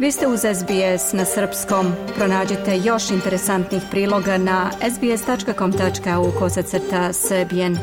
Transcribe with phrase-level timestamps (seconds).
[0.00, 1.92] Vi ste uz SBS na srpskom.
[2.16, 7.78] Pronađite još interesantnih priloga na sbs.com.au kosacrta srbijen.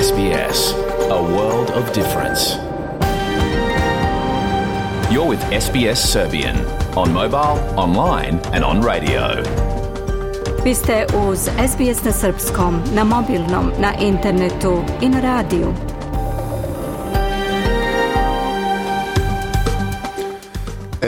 [0.00, 0.74] SBS,
[1.10, 2.40] a world of difference.
[5.10, 6.56] You're with SBS Serbian
[6.96, 9.22] on mobile, online and on radio.
[10.64, 11.38] Vi ste uz
[11.68, 15.87] SBS na srpskom, na mobilnom, na internetu i na radiju.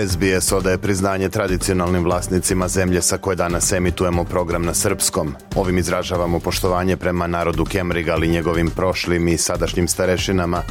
[0.09, 5.34] SBS odaje priznanje tradicionalnim vlasnicima zemlje sa koje danas emitujemo program na srpskom.
[5.56, 10.62] Ovim izražavamo poštovanje prema narodu Kemriga, ali njegovim prošlim i sadašnjim starešinama.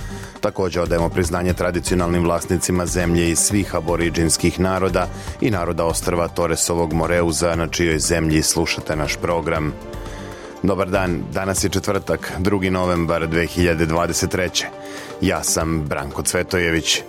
[0.41, 5.07] Također odajemo priznanje tradicionalnim vlasnicima zemlje i svih aboriđinskih naroda
[5.41, 9.73] i naroda ostrva Toresovog Moreuza na čijoj zemlji slušate naš program.
[10.63, 12.69] Dobar dan, danas je četvrtak, 2.
[12.69, 14.65] novembar 2023.
[15.21, 17.03] Ja sam Branko Cvetojević.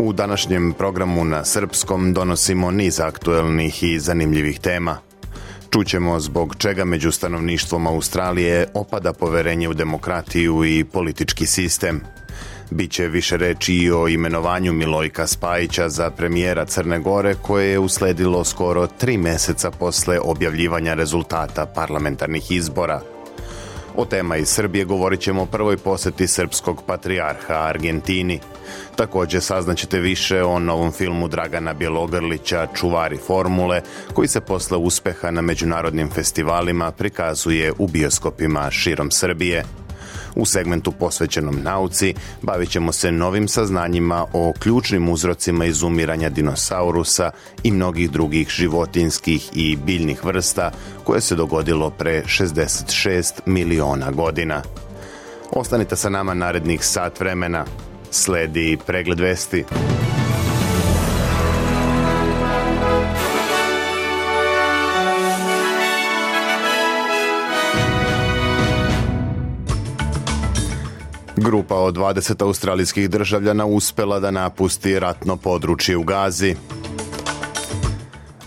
[0.00, 4.98] U današnjem programu na srpskom donosimo niz aktuelnih i zanimljivih tema.
[5.70, 12.00] Čućemo zbog čega među stanovništvom Australije opada poverenje u demokratiju i politički sistem.
[12.70, 18.44] Biće više reći i o imenovanju Milojka Spajića za premijera Crne Gore koje je usledilo
[18.44, 23.00] skoro tri meseca posle objavljivanja rezultata parlamentarnih izbora.
[23.96, 28.40] O tema iz Srbije govorit ćemo o prvoj poseti srpskog patrijarha Argentini.
[28.96, 35.42] Također saznaćete više o novom filmu Dragana Bjelogrlića Čuvari formule, koji se posle uspeha na
[35.42, 39.64] međunarodnim festivalima prikazuje u bioskopima širom Srbije.
[40.38, 47.30] U segmentu posvećenom nauci bavit ćemo se novim saznanjima o ključnim uzrocima izumiranja dinosaurusa
[47.62, 50.70] i mnogih drugih životinskih i biljnih vrsta
[51.04, 54.62] koje se dogodilo pre 66 miliona godina.
[55.50, 57.64] Ostanite sa nama narednih sat vremena.
[58.10, 59.64] Sledi pregled vesti.
[71.36, 76.56] Grupa od 20 australijskih državljana uspela da napusti ratno područje u Gazi.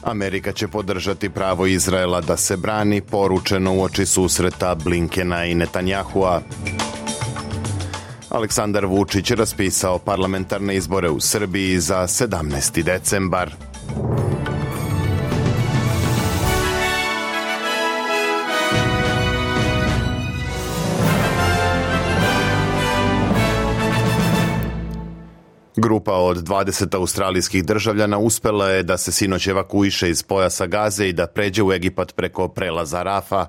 [0.04, 6.42] Amerika će podržati pravo Izraela da se brani, poručeno u oči susreta Blinkena i Netanjahua.
[8.32, 12.84] Aleksandar Vučić raspisao parlamentarne izbore u Srbiji za 17.
[12.84, 13.52] decembar.
[25.82, 31.14] Grupa od 20 australijskih državljana uspela je da se sinoć evakuiše iz pojasa Gaze i
[31.14, 33.46] da pređe u Egipat preko prelaza Rafa.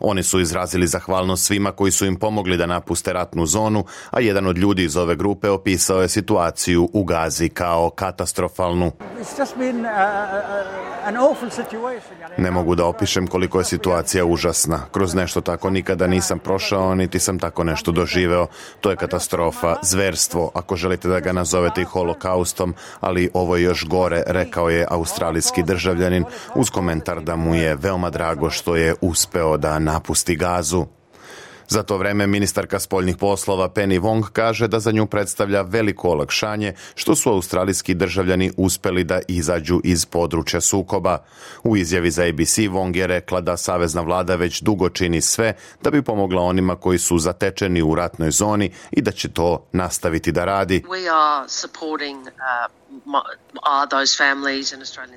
[0.00, 4.46] Oni su izrazili zahvalnost svima koji su im pomogli da napuste ratnu zonu, a jedan
[4.46, 8.92] od ljudi iz ove grupe opisao je situaciju u Gazi kao katastrofalnu.
[12.38, 14.80] Ne mogu da opišem koliko je situacija užasna.
[14.92, 18.46] Kroz nešto tako nikada nisam prošao, niti sam tako nešto doživeo.
[18.80, 23.86] To je katastrofa, zverstvo, ako želite da ga nazovete i holokaustom, ali ovo je još
[23.86, 29.56] gore, rekao je australijski državljanin uz komentar da mu je veoma drago što je uspeo
[29.56, 30.86] da napusti gazu.
[31.68, 36.74] Za to vreme ministarka spoljnih poslova Penny Wong kaže da za nju predstavlja veliko olakšanje
[36.94, 41.18] što su australijski državljani uspeli da izađu iz područja sukoba.
[41.64, 45.90] U izjavi za ABC Wong je rekla da savezna vlada već dugo čini sve da
[45.90, 50.44] bi pomogla onima koji su zatečeni u ratnoj zoni i da će to nastaviti da
[50.44, 50.82] radi.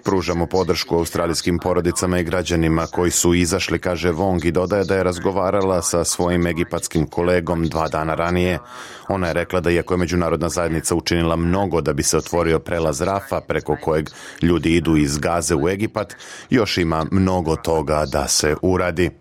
[0.03, 5.03] Pružamo podršku australijskim porodicama i građanima koji su izašli, kaže Wong i dodaje da je
[5.03, 8.59] razgovarala sa svojim egipatskim kolegom dva dana ranije.
[9.07, 13.01] Ona je rekla da iako je međunarodna zajednica učinila mnogo da bi se otvorio prelaz
[13.01, 14.09] Rafa preko kojeg
[14.41, 16.15] ljudi idu iz Gaze u Egipat,
[16.49, 19.11] još ima mnogo toga da se uradi.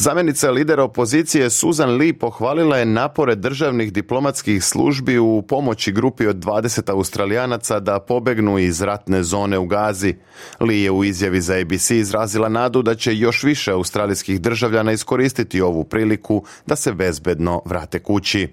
[0.00, 6.36] Zamenica lidera opozicije Susan Lee pohvalila je napore državnih diplomatskih službi u pomoći grupi od
[6.36, 10.14] 20 australijanaca da pobegnu iz ratne zone u Gazi.
[10.60, 15.60] Lee je u izjavi za ABC izrazila nadu da će još više australijskih državljana iskoristiti
[15.60, 18.48] ovu priliku da se bezbedno vrate kući.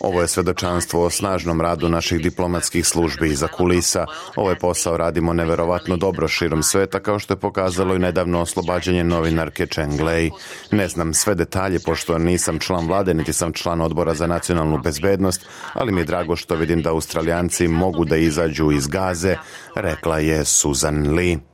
[0.00, 4.06] Ovo je svedočanstvo o snažnom radu naših diplomatskih službi iza kulisa.
[4.36, 9.66] Ovaj posao radimo neverovatno dobro širom sveta kao što je pokazalo i nedavno oslobađanje novinarke
[9.66, 10.30] Cheng Lei.
[10.70, 15.46] Ne znam sve detalje pošto nisam član vlade niti sam član odbora za nacionalnu bezbednost,
[15.72, 19.36] ali mi je drago što vidim da Australijanci mogu da izađu iz Gaze,
[19.74, 21.49] rekla je Susan Lee.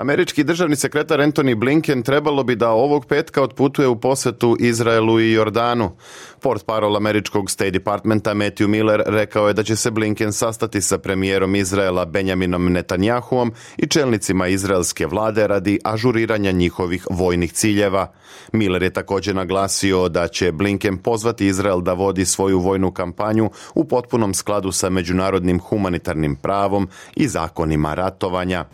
[0.00, 5.32] Američki državni sekretar Anthony Blinken trebalo bi da ovog petka otputuje u posetu Izraelu i
[5.32, 5.90] Jordanu.
[6.40, 10.98] Port parol američkog State Departmenta Matthew Miller rekao je da će se Blinken sastati sa
[10.98, 18.12] premijerom Izraela Benjaminom Netanjahuom i čelnicima izraelske vlade radi ažuriranja njihovih vojnih ciljeva.
[18.52, 23.84] Miller je također naglasio da će Blinken pozvati Izrael da vodi svoju vojnu kampanju u
[23.84, 28.64] potpunom skladu sa međunarodnim humanitarnim pravom i zakonima ratovanja.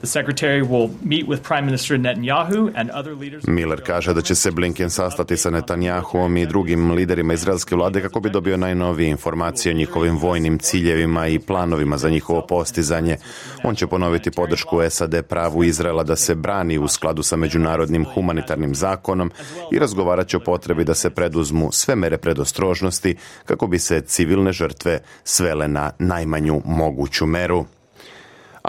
[3.47, 8.21] Miller kaže da će se Blinken sastati sa Netanjahuom i drugim liderima izraelske vlade kako
[8.21, 13.17] bi dobio najnovije informacije o njihovim vojnim ciljevima i planovima za njihovo postizanje.
[13.65, 18.75] On će ponoviti podršku SAD pravu Izraela da se brani u skladu sa međunarodnim humanitarnim
[18.75, 19.31] zakonom
[19.73, 24.53] i razgovarat će o potrebi da se preduzmu sve mere predostrožnosti kako bi se civilne
[24.53, 27.67] žrtve svele na najmanju moguću meru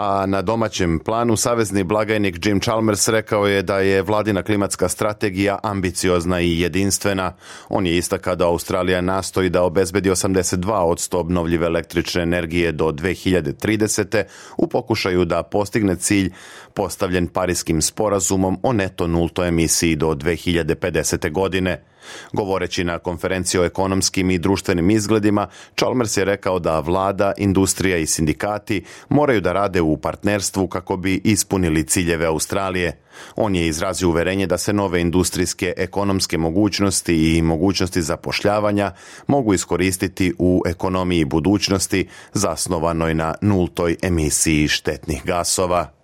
[0.00, 5.58] a na domaćem planu savezni blagajnik Jim Chalmers rekao je da je vladina klimatska strategija
[5.62, 7.32] ambiciozna i jedinstvena.
[7.68, 14.24] On je istakao da Australija nastoji da obezbedi 82 od obnovljive električne energije do 2030.
[14.56, 16.32] u pokušaju da postigne cilj
[16.74, 21.32] postavljen Parijskim sporazumom o neto nultoj emisiji do 2050.
[21.32, 21.82] godine.
[22.32, 25.46] Govoreći na konferenciji o ekonomskim i društvenim izgledima,
[25.76, 31.20] Chalmers je rekao da vlada, industrija i sindikati moraju da rade u partnerstvu kako bi
[31.24, 32.98] ispunili ciljeve Australije.
[33.36, 38.92] On je izrazio uverenje da se nove industrijske ekonomske mogućnosti i mogućnosti zapošljavanja
[39.26, 45.97] mogu iskoristiti u ekonomiji budućnosti zasnovanoj na nultoj emisiji štetnih gasova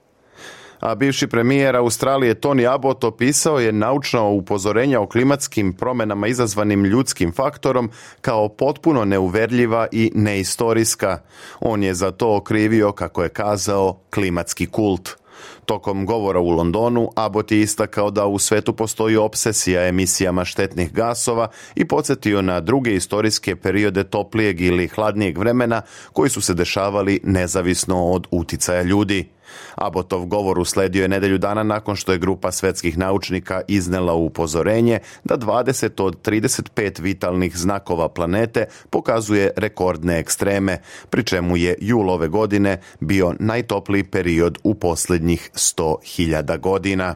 [0.80, 7.32] a bivši premijer Australije Tony Abbott opisao je naučna upozorenja o klimatskim promjenama izazvanim ljudskim
[7.32, 7.90] faktorom
[8.20, 11.18] kao potpuno neuverljiva i neistorijska.
[11.60, 15.16] On je za to okrivio, kako je kazao, klimatski kult.
[15.64, 21.48] Tokom govora u Londonu, Abbott je istakao da u svetu postoji obsesija emisijama štetnih gasova
[21.74, 25.82] i podsjetio na druge istorijske periode toplijeg ili hladnijeg vremena
[26.12, 29.28] koji su se dešavali nezavisno od uticaja ljudi.
[29.74, 35.36] Abotov govor usledio je nedelju dana nakon što je grupa svetskih naučnika iznela upozorenje da
[35.36, 40.78] 20 od 35 vitalnih znakova planete pokazuje rekordne ekstreme,
[41.10, 47.14] pri čemu je jul ove godine bio najtopliji period u posljednjih 100.000 godina.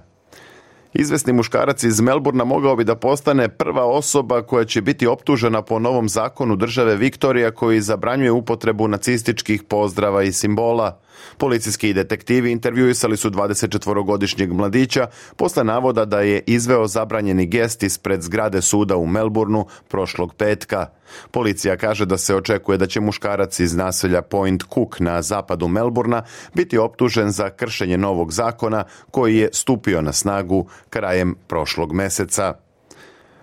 [0.94, 5.78] Izvesni muškarac iz Melburna mogao bi da postane prva osoba koja će biti optužena po
[5.78, 11.00] novom zakonu države Viktorija koji zabranjuje upotrebu nacističkih pozdrava i simbola.
[11.38, 15.06] Policijski detektivi intervjuisali su 24-godišnjeg mladića
[15.36, 20.86] posle navoda da je izveo zabranjeni gest ispred zgrade suda u Melbourneu prošlog petka.
[21.30, 26.22] Policija kaže da se očekuje da će muškarac iz naselja Point Cook na zapadu Melburna
[26.54, 32.67] biti optužen za kršenje novog zakona koji je stupio na snagu krajem prošlog meseca.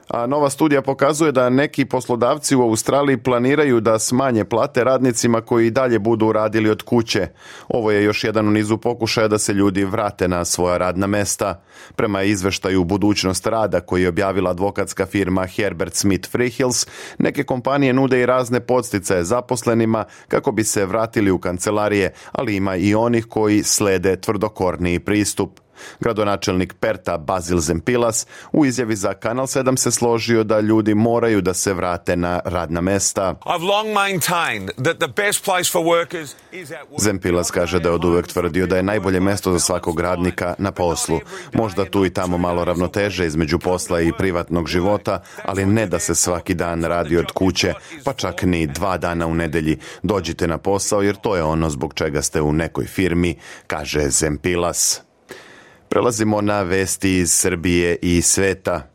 [0.07, 5.68] A nova studija pokazuje da neki poslodavci u Australiji planiraju da smanje plate radnicima koji
[5.68, 7.28] i dalje budu radili od kuće.
[7.68, 11.62] Ovo je još jedan u nizu pokušaja da se ljudi vrate na svoja radna mesta.
[11.96, 16.88] Prema izveštaju budućnost rada koji je objavila advokatska firma Herbert Smith Freehills,
[17.18, 22.75] neke kompanije nude i razne podsticaje zaposlenima kako bi se vratili u kancelarije, ali ima
[22.75, 25.65] i onih koji slede tvrdokorniji pristup.
[26.00, 31.54] Gradonačelnik Perta Bazil Zempilas u izjavi za Kanal 7 se složio da ljudi moraju da
[31.54, 33.36] se vrate na radna mesta.
[36.98, 40.72] Zempilas kaže da je od uvek tvrdio da je najbolje mesto za svakog radnika na
[40.72, 41.20] poslu.
[41.54, 46.16] Možda tu i tamo malo ravnoteže između posla i privatnog života, ali ne da se
[46.16, 49.78] svaki dan radi od kuće, pa čak ni dva dana u nedelji.
[50.04, 53.36] Dođite na posao jer to je ono zbog čega ste u nekoj firmi,
[53.68, 55.02] kaže Zempilas.
[55.95, 58.94] Prelazimo na vesti iz Srbije i sveta.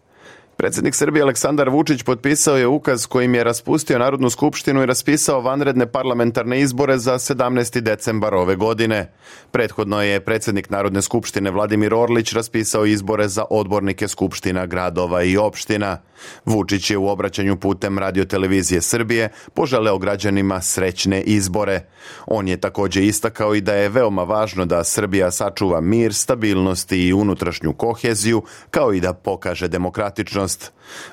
[0.60, 5.86] Predsjednik Srbije Aleksandar Vučić potpisao je ukaz kojim je raspustio Narodnu skupštinu i raspisao vanredne
[5.86, 7.80] parlamentarne izbore za 17.
[7.80, 9.12] decembar ove godine.
[9.50, 15.98] Prethodno je predsjednik Narodne skupštine Vladimir Orlić raspisao izbore za odbornike skupština gradova i opština.
[16.44, 21.80] Vučić je u obraćanju putem radiotelevizije Srbije poželeo građanima srećne izbore.
[22.26, 27.12] On je također istakao i da je veoma važno da Srbija sačuva mir, stabilnost i
[27.12, 30.49] unutrašnju koheziju, kao i da pokaže demokratičnost.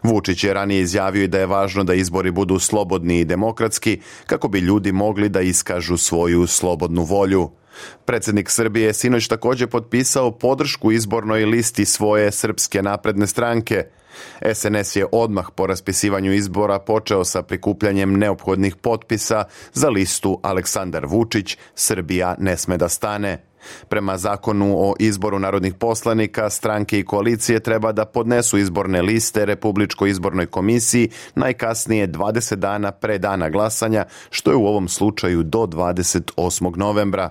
[0.03, 4.47] Vučić je ranije izjavio i da je važno da izbori budu slobodni i demokratski, kako
[4.47, 7.49] bi ljudi mogli da iskažu svoju slobodnu volju.
[8.05, 13.83] Predsjednik Srbije je sinoć također potpisao podršku izbornoj listi svoje srpske napredne stranke.
[14.53, 21.57] SNS je odmah po raspisivanju izbora počeo sa prikupljanjem neophodnih potpisa za listu Aleksandar Vučić,
[21.75, 23.43] Srbija ne sme da stane.
[23.89, 30.09] Prema zakonu o izboru narodnih poslanika, stranke i koalicije treba da podnesu izborne liste Republičkoj
[30.09, 36.77] izbornoj komisiji najkasnije 20 dana pre dana glasanja, što je u ovom slučaju do 28.
[36.77, 37.29] novembra.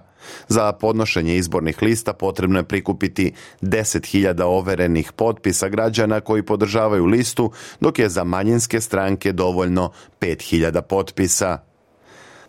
[0.49, 7.99] Za podnošenje izbornih lista potrebno je prikupiti 10.000 overenih potpisa građana koji podržavaju listu, dok
[7.99, 9.91] je za manjinske stranke dovoljno
[10.21, 11.59] 5.000 potpisa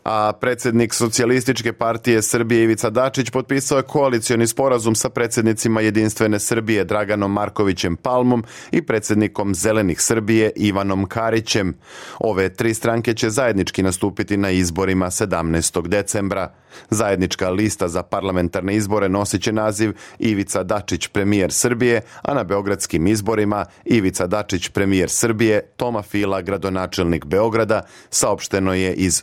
[0.09, 6.83] a predsjednik Socijalističke partije Srbije Ivica Dačić potpisao je koalicioni sporazum sa predsjednicima Jedinstvene Srbije
[6.83, 11.73] Draganom Markovićem Palmom i predsjednikom Zelenih Srbije Ivanom Karićem.
[12.19, 15.87] Ove tri stranke će zajednički nastupiti na izborima 17.
[15.87, 16.53] decembra.
[16.89, 23.07] Zajednička lista za parlamentarne izbore nosit će naziv Ivica Dačić premijer Srbije, a na beogradskim
[23.07, 29.21] izborima Ivica Dačić premijer Srbije, Toma Fila gradonačelnik Beograda, saopšteno je iz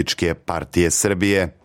[0.00, 1.59] Socijalističke partije Srbije.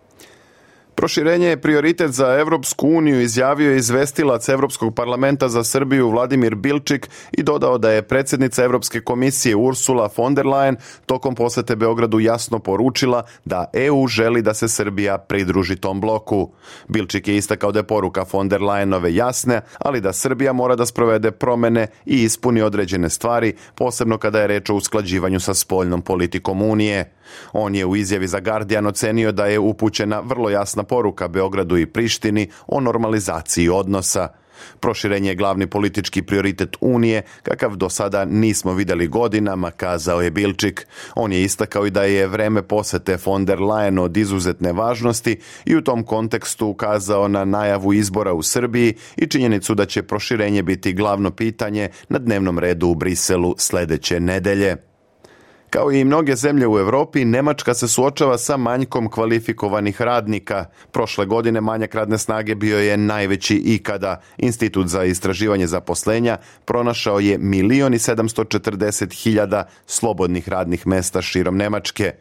[0.95, 7.09] Proširenje je prioritet za Evropsku uniju, izjavio je izvestilac Evropskog parlamenta za Srbiju Vladimir Bilčik
[7.31, 10.75] i dodao da je predsjednica Evropske komisije Ursula von der Leyen
[11.05, 16.51] tokom posete Beogradu jasno poručila da EU želi da se Srbija pridruži tom bloku.
[16.87, 20.85] Bilčik je istakao da je poruka von der Leyenove jasne, ali da Srbija mora da
[20.85, 26.61] sprovede promene i ispuni određene stvari, posebno kada je reč o usklađivanju sa spoljnom politikom
[26.61, 27.11] Unije.
[27.53, 31.85] On je u izjavi za Guardian ocenio da je upućena vrlo jasna poruka Beogradu i
[31.85, 34.27] Prištini o normalizaciji odnosa.
[34.79, 40.87] Proširenje je glavni politički prioritet Unije, kakav do sada nismo vidjeli godinama, kazao je Bilčik.
[41.15, 45.75] On je istakao i da je vreme posete von der Leyen od izuzetne važnosti i
[45.75, 50.93] u tom kontekstu ukazao na najavu izbora u Srbiji i činjenicu da će proširenje biti
[50.93, 54.94] glavno pitanje na dnevnom redu u Briselu sljedeće nedelje.
[55.75, 60.65] Kao i mnoge zemlje u Europi, Nemačka se suočava sa manjkom kvalifikovanih radnika.
[60.91, 64.21] Prošle godine manjak radne snage bio je najveći ikada.
[64.37, 72.13] Institut za istraživanje zaposlenja pronašao je milion i 740 hiljada slobodnih radnih mesta širom Nemačke.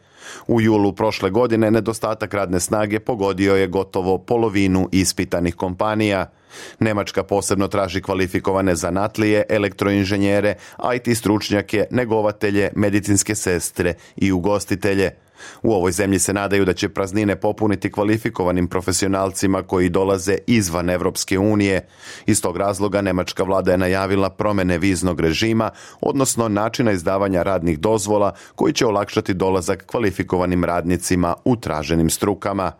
[0.47, 6.31] U julu prošle godine nedostatak radne snage pogodio je gotovo polovinu ispitanih kompanija.
[6.79, 10.55] Nemačka posebno traži kvalifikovane zanatlije, elektroinženjere,
[10.95, 15.24] IT stručnjake, negovatelje, medicinske sestre i ugostitelje.
[15.63, 21.39] U ovoj zemlji se nadaju da će praznine popuniti kvalifikovanim profesionalcima koji dolaze izvan Evropske
[21.39, 21.87] unije.
[22.25, 25.69] Iz tog razloga Nemačka vlada je najavila promene viznog režima,
[26.01, 32.71] odnosno načina izdavanja radnih dozvola koji će olakšati dolazak kvalifikovanim radnicima u traženim strukama.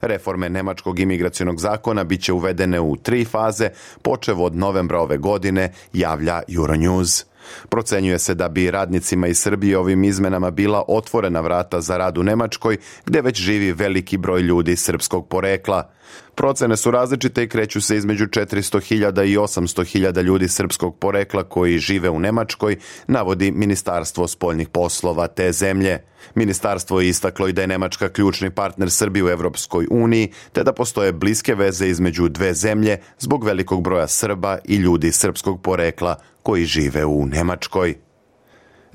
[0.00, 3.70] Reforme Nemačkog imigracionog zakona bit će uvedene u tri faze,
[4.02, 7.24] počev od novembra ove godine, javlja Euronews.
[7.68, 12.22] Procenjuje se da bi radnicima iz Srbije ovim izmenama bila otvorena vrata za rad u
[12.22, 15.90] Nemačkoj, gdje već živi veliki broj ljudi srpskog porekla.
[16.34, 22.10] Procene su različite i kreću se između 400.000 i 800.000 ljudi srpskog porekla koji žive
[22.10, 22.76] u Nemačkoj,
[23.06, 25.98] navodi Ministarstvo spoljnih poslova te zemlje.
[26.34, 30.72] Ministarstvo je istaklo i da je Nemačka ključni partner Srbije u Europskoj uniji, te da
[30.72, 36.64] postoje bliske veze između dve zemlje zbog velikog broja Srba i ljudi srpskog porekla koji
[36.64, 37.94] žive u Nemačkoj.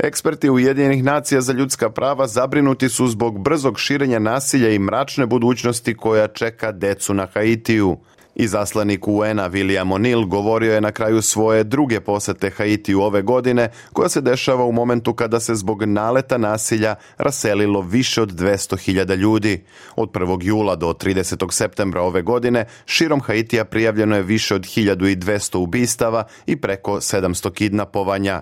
[0.03, 5.97] Eksperti Ujedinjenih nacija za ljudska prava zabrinuti su zbog brzog širenja nasilja i mračne budućnosti
[5.97, 7.97] koja čeka decu na Haitiju.
[8.35, 14.09] Izaslanik UN-a William O'Neill govorio je na kraju svoje druge posete Haitiju ove godine, koja
[14.09, 19.63] se dešava u momentu kada se zbog naleta nasilja raselilo više od 200.000 ljudi.
[19.95, 20.39] Od 1.
[20.41, 21.51] jula do 30.
[21.51, 28.41] septembra ove godine širom Haitija prijavljeno je više od 1200 ubistava i preko 700 kidnapovanja.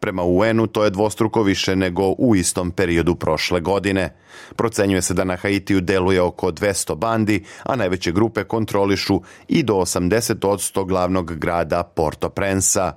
[0.00, 4.14] Prema UN-u to je dvostruko više nego u istom periodu prošle godine.
[4.56, 9.74] Procenjuje se da na Haitiju deluje oko 200 bandi, a najveće grupe kontrolišu i do
[9.74, 12.92] 80% glavnog grada Porto Prensa.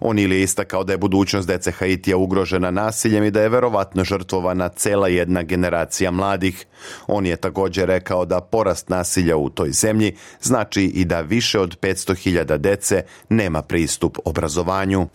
[0.00, 4.04] On ili je istakao da je budućnost dece Haitija ugrožena nasiljem i da je verovatno
[4.04, 6.66] žrtvovana cela jedna generacija mladih.
[7.06, 11.80] On je također rekao da porast nasilja u toj zemlji znači i da više od
[11.80, 15.08] 500.000 dece nema pristup obrazovanju.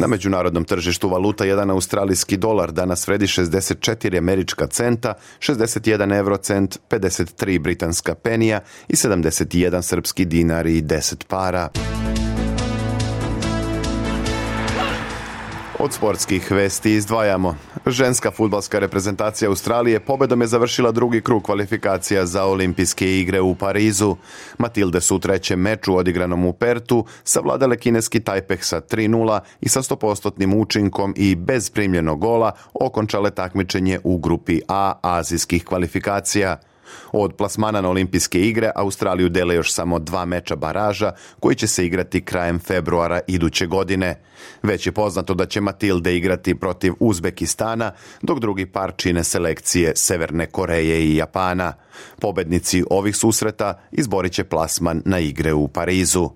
[0.00, 7.58] Na međunarodnom tržištu valuta jedan australijski dolar danas vredi 64 američka centa, 61 eurocent, 53
[7.58, 11.68] britanska penija i 71 srpski dinar i 10 para.
[15.80, 17.54] Od sportskih vesti izdvajamo.
[17.86, 24.16] Ženska futbalska reprezentacija Australije pobedom je završila drugi krug kvalifikacija za olimpijske igre u Parizu.
[24.58, 29.82] Matilde su u trećem meču odigranom u Pertu savladale kineski Tajpeh sa 3-0 i sa
[29.82, 36.56] 100% učinkom i bez primljenog gola okončale takmičenje u grupi A azijskih kvalifikacija.
[37.12, 41.86] Od plasmana na olimpijske igre Australiju dele još samo dva meča baraža koji će se
[41.86, 44.20] igrati krajem februara iduće godine.
[44.62, 47.92] Već je poznato da će Matilde igrati protiv Uzbekistana,
[48.22, 51.72] dok drugi par čine selekcije Severne Koreje i Japana.
[52.20, 56.30] Pobednici ovih susreta izborit će plasman na igre u Parizu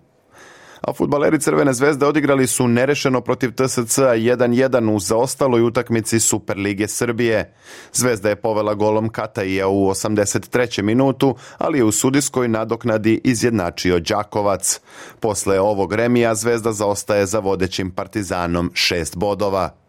[0.83, 7.55] a futbaleri Crvene zvezde odigrali su nerešeno protiv TSC 1-1 u zaostaloj utakmici Superlige Srbije.
[7.93, 10.83] Zvezda je povela golom Kataija u 83.
[10.83, 14.81] minutu, ali je u sudijskoj nadoknadi izjednačio Đakovac.
[15.21, 19.82] Posle ovog remija Zvezda zaostaje za vodećim Partizanom šest bodova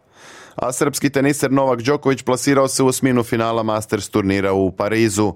[0.56, 5.34] a srpski teniser Novak Đoković plasirao se u osminu finala Masters turnira u Parizu.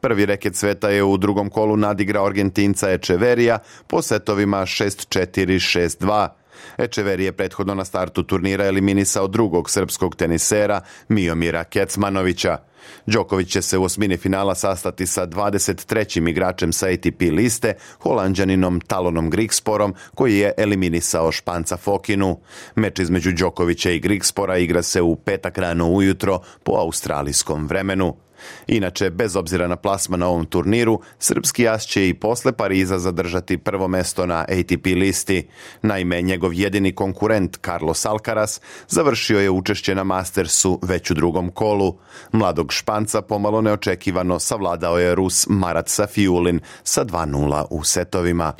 [0.00, 6.39] Prvi reket sveta je u drugom kolu nadigrao Argentinca Echeverija po setovima 6-4, 6-2.
[6.78, 12.58] Ečeveri je prethodno na startu turnira eliminisao drugog srpskog tenisera Miomira Kecmanovića.
[13.06, 16.28] Đoković će se u osmini finala sastati sa 23.
[16.28, 22.40] igračem sa ATP liste, holanđaninom Talonom Grigsporom, koji je eliminisao Španca Fokinu.
[22.74, 28.16] Meč između Đokovića i Grigspora igra se u petak rano ujutro po australijskom vremenu.
[28.66, 33.58] Inače, bez obzira na plasma na ovom turniru, srpski jas će i posle Pariza zadržati
[33.58, 35.48] prvo mesto na ATP listi.
[35.82, 41.98] Naime, njegov jedini konkurent Carlos Alcaraz završio je učešće na Mastersu već u drugom kolu.
[42.32, 48.52] Mladog Španca pomalo neočekivano savladao je Rus Marat Safiulin sa 2-0 u setovima.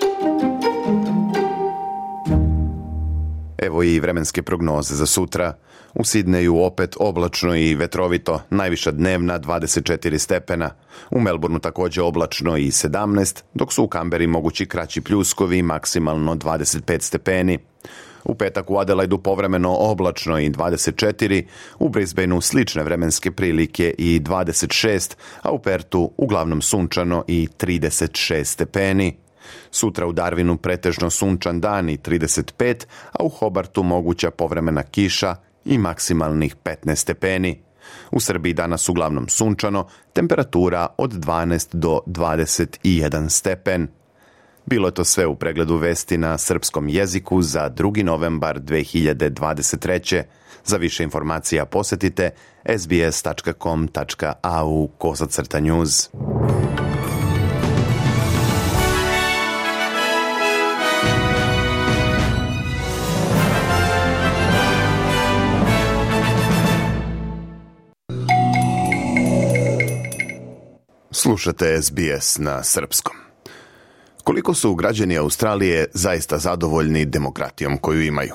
[3.60, 5.54] Evo i vremenske prognoze za sutra.
[5.94, 10.70] U Sidneju opet oblačno i vetrovito, najviša dnevna 24 stepena.
[11.10, 17.00] U Melbourneu također oblačno i 17, dok su u Kamberi mogući kraći pljuskovi maksimalno 25
[17.00, 17.58] stepeni.
[18.24, 21.44] U petak u Adelaidu povremeno oblačno i 24,
[21.78, 29.16] u Brisbaneu slične vremenske prilike i 26, a u Pertu uglavnom sunčano i 36 stepeni.
[29.70, 35.78] Sutra u Darwinu pretežno sunčan dan i 35, a u Hobartu moguća povremena kiša i
[35.78, 37.60] maksimalnih 15 stepeni.
[38.10, 43.88] U Srbiji danas uglavnom sunčano, temperatura od 12 do 21 stepen.
[44.66, 48.02] Bilo je to sve u pregledu vesti na srpskom jeziku za 2.
[48.02, 50.22] novembar 2023.
[50.64, 52.30] Za više informacija posetite
[52.76, 54.08] sbs.com.au
[54.98, 56.10] kosacrta news.
[71.22, 73.16] Slušate SBS na srpskom.
[74.24, 78.34] Koliko su građani Australije zaista zadovoljni demokratijom koju imaju?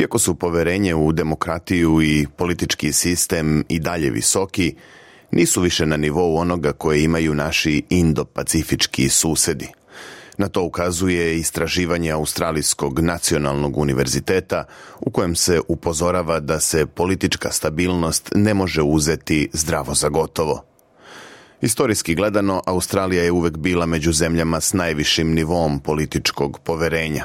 [0.00, 4.74] Iako su poverenje u demokratiju i politički sistem i dalje visoki,
[5.30, 9.68] nisu više na nivou onoga koje imaju naši indo-pacifički susedi.
[10.38, 14.64] Na to ukazuje istraživanje Australijskog nacionalnog univerziteta
[15.00, 20.73] u kojem se upozorava da se politička stabilnost ne može uzeti zdravo za gotovo.
[21.64, 27.24] Historijski gledano, Australija je uvek bila među zemljama s najvišim nivom političkog poverenja.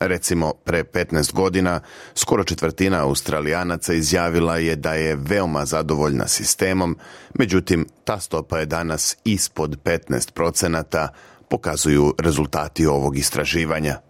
[0.00, 1.80] Recimo, pre 15 godina,
[2.14, 6.98] skoro četvrtina Australijanaca izjavila je da je veoma zadovoljna sistemom,
[7.34, 11.08] međutim, ta stopa je danas ispod 15 procenata,
[11.48, 14.05] pokazuju rezultati ovog istraživanja.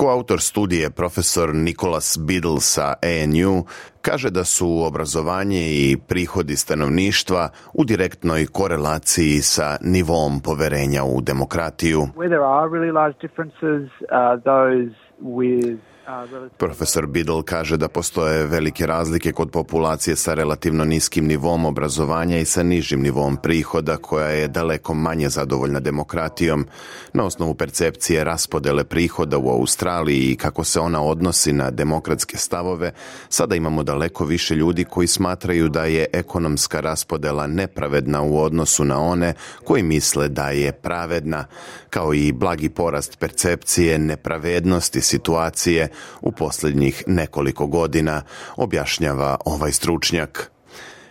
[0.00, 3.64] Koautor studije profesor Nikolas Biddle sa ANU
[4.02, 12.00] kaže da su obrazovanje i prihodi stanovništva u direktnoj korelaciji sa nivom poverenja u demokratiju.
[12.00, 15.89] Where there are really large differences, uh, those with
[16.56, 22.44] Profesor Biddle kaže da postoje velike razlike kod populacije sa relativno niskim nivom obrazovanja i
[22.44, 26.66] sa nižim nivom prihoda koja je daleko manje zadovoljna demokratijom.
[27.12, 32.92] Na osnovu percepcije raspodele prihoda u Australiji i kako se ona odnosi na demokratske stavove,
[33.28, 39.00] sada imamo daleko više ljudi koji smatraju da je ekonomska raspodela nepravedna u odnosu na
[39.00, 41.44] one koji misle da je pravedna,
[41.90, 45.88] kao i blagi porast percepcije nepravednosti situacije
[46.20, 48.22] u posljednjih nekoliko godina,
[48.56, 50.50] objašnjava ovaj stručnjak.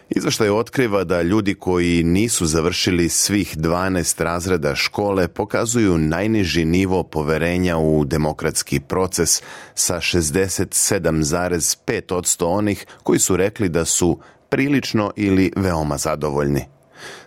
[0.09, 7.77] Izveštaj otkriva da ljudi koji nisu završili svih 12 razreda škole pokazuju najniži nivo poverenja
[7.77, 9.41] u demokratski proces
[9.75, 16.78] sa 67,5% onih koji su rekli da su prilično ili veoma zadovoljni.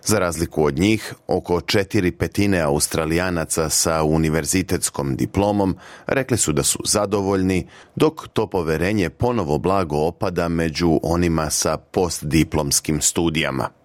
[0.03, 6.79] Za razliku od njih, oko četiri petine australijanaca sa univerzitetskom diplomom rekli su da su
[6.85, 13.82] zadovoljni, dok to poverenje ponovo blago opada među onima sa postdiplomskim studijama.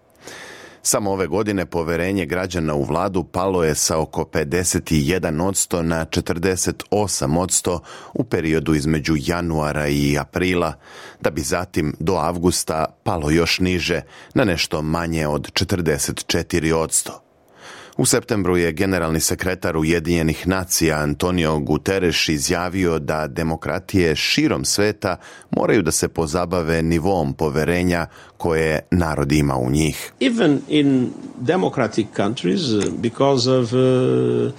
[0.82, 7.78] Samo ove godine poverenje građana u vladu palo je sa oko 51% na 48%
[8.14, 10.72] u periodu između januara i aprila,
[11.20, 14.02] da bi zatim do avgusta palo još niže
[14.34, 17.27] na nešto manje od 44%.
[17.98, 25.16] U septembru je generalni sekretar Ujedinjenih nacija Antonio Guterres izjavio da demokratije širom sveta
[25.50, 28.06] moraju da se pozabave nivom poverenja
[28.36, 30.12] koje narod ima u njih.
[30.20, 32.60] Even in democratic countries
[33.02, 34.52] because of uh,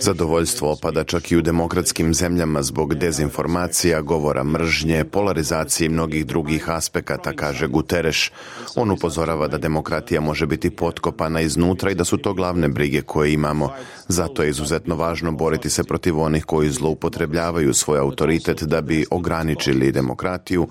[0.00, 6.70] Zadovoljstvo opada čak i u demokratskim zemljama zbog dezinformacija, govora mržnje, polarizacije i mnogih drugih
[6.70, 8.16] aspekata, kaže Guterres.
[8.76, 13.32] On upozorava da demokratija može biti potkopana iznutra i da su to glavne brige koje
[13.32, 13.72] imamo.
[14.08, 19.92] Zato je izuzetno važno boriti se protiv onih koji zloupotrebljavaju svoj autoritet da bi ograničili
[19.92, 20.68] demokratiju,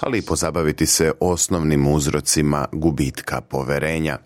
[0.00, 4.18] ali i pozabaviti se osnovnim uzrocima gubitka poverenja.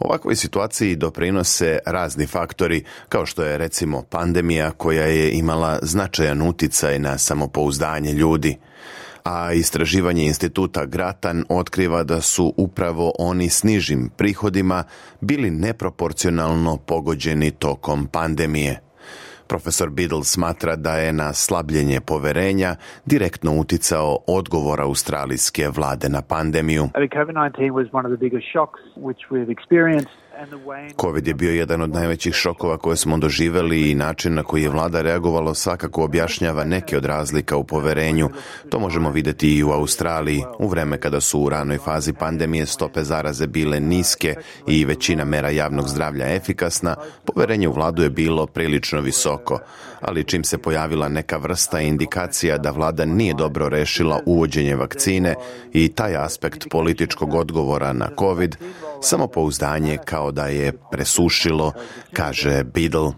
[0.00, 6.98] Ovakvoj situaciji doprinose razni faktori, kao što je recimo pandemija koja je imala značajan uticaj
[6.98, 8.56] na samopouzdanje ljudi
[9.24, 14.84] a istraživanje instituta Gratan otkriva da su upravo oni s nižim prihodima
[15.20, 18.80] bili neproporcionalno pogođeni tokom pandemije.
[19.50, 26.84] Profesor Biddle smatra da je na slabljenje poverenja direktno uticao odgovor australijske vlade na pandemiju.
[26.94, 30.29] COVID-19 was one of the biggest shocks which we've experienced.
[31.00, 34.68] COVID je bio jedan od najvećih šokova koje smo doživeli i način na koji je
[34.68, 38.30] vlada reagovalo svakako objašnjava neke od razlika u poverenju.
[38.68, 40.44] To možemo vidjeti i u Australiji.
[40.58, 44.34] U vreme kada su u ranoj fazi pandemije stope zaraze bile niske
[44.66, 49.58] i većina mera javnog zdravlja efikasna, poverenje u vladu je bilo prilično visoko.
[50.00, 55.34] Ali čim se pojavila neka vrsta indikacija da vlada nije dobro rešila uvođenje vakcine
[55.72, 58.56] i taj aspekt političkog odgovora na COVID,
[59.02, 61.72] samopouzdanje kao da je presušilo,
[62.12, 63.12] kaže Biddle.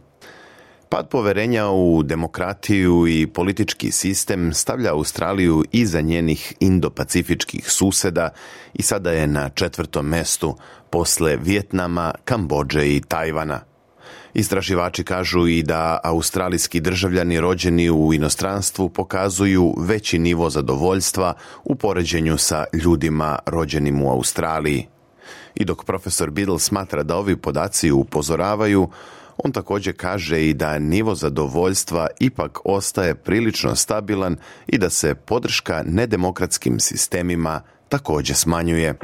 [0.88, 8.28] Pad poverenja u demokratiju i politički sistem stavlja Australiju iza njenih indopacifičkih suseda
[8.74, 10.56] i sada je na četvrtom mestu
[10.90, 13.60] posle Vjetnama, Kambođe i Tajvana.
[14.34, 22.38] Istraživači kažu i da australijski državljani rođeni u inostranstvu pokazuju veći nivo zadovoljstva u poređenju
[22.38, 24.86] sa ljudima rođenim u Australiji.
[25.54, 28.88] I dok profesor Biddle smatra da ovi podaci upozoravaju,
[29.36, 34.36] on također kaže i da nivo zadovoljstva ipak ostaje prilično stabilan
[34.66, 37.60] i da se podrška nedemokratskim sistemima
[37.92, 38.94] također smanjuje.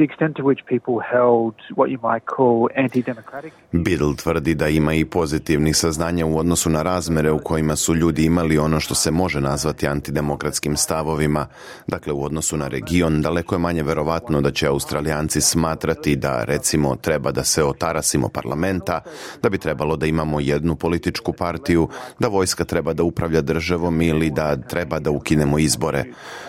[3.72, 8.24] Biddle tvrdi da ima i pozitivnih saznanja u odnosu na razmere u kojima su ljudi
[8.24, 11.46] imali ono što se može nazvati antidemokratskim stavovima.
[11.86, 16.96] Dakle, u odnosu na region daleko je manje verovatno da će Australijanci smatrati da recimo
[16.96, 19.00] treba da se otarasimo parlamenta,
[19.42, 24.30] da bi trebalo da imamo jednu političku partiju, da vojska treba da upravlja državom ili
[24.30, 26.04] da treba da ukinemo izbore.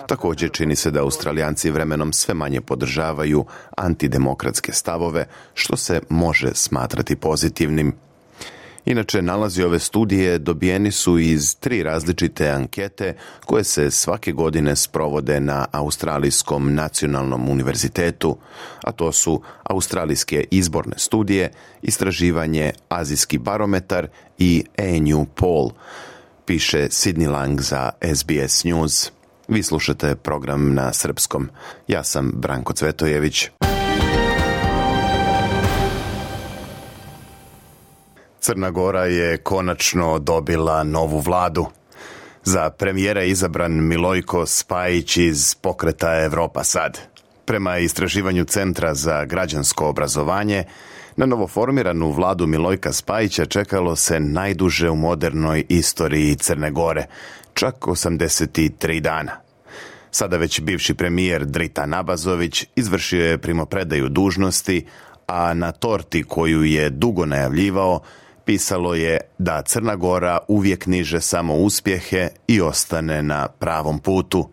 [0.06, 3.44] Također čini se da Australijanci vremenom sve manje podržavaju
[3.76, 7.94] antidemokratske stavove, što se može smatrati pozitivnim.
[8.84, 15.40] Inače, nalazi ove studije dobijeni su iz tri različite ankete koje se svake godine sprovode
[15.40, 18.36] na Australijskom nacionalnom univerzitetu,
[18.84, 25.70] a to su Australijske izborne studije, istraživanje Azijski barometar i ENU Poll,
[26.44, 29.19] piše Sidney Lang za SBS News.
[29.50, 31.48] Vi slušate program na srpskom.
[31.88, 33.48] Ja sam Branko Cvetojević.
[38.40, 41.66] Crna Gora je konačno dobila novu vladu.
[42.44, 46.98] Za premijera je izabran Milojko Spajić iz pokreta Evropa sad.
[47.44, 50.64] Prema istraživanju Centra za građansko obrazovanje,
[51.16, 57.06] na novoformiranu vladu Milojka Spajića čekalo se najduže u modernoj istoriji Crne Gore,
[57.54, 59.32] čak 83 dana.
[60.10, 64.86] Sada već bivši premijer Drita Nabazović izvršio je primopredaju dužnosti,
[65.26, 68.00] a na torti koju je dugo najavljivao
[68.50, 74.48] pisalo je da Crna Gora uvijek niže samo uspjehe i ostane na pravom putu.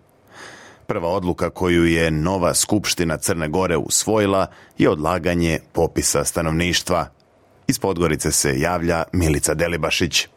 [0.88, 7.07] Prva odluka koju je nova Skupština Crne Gore usvojila je odlaganje popisa stanovništva.
[7.67, 10.27] Iz Podgorice se javlja Milica Delibašić.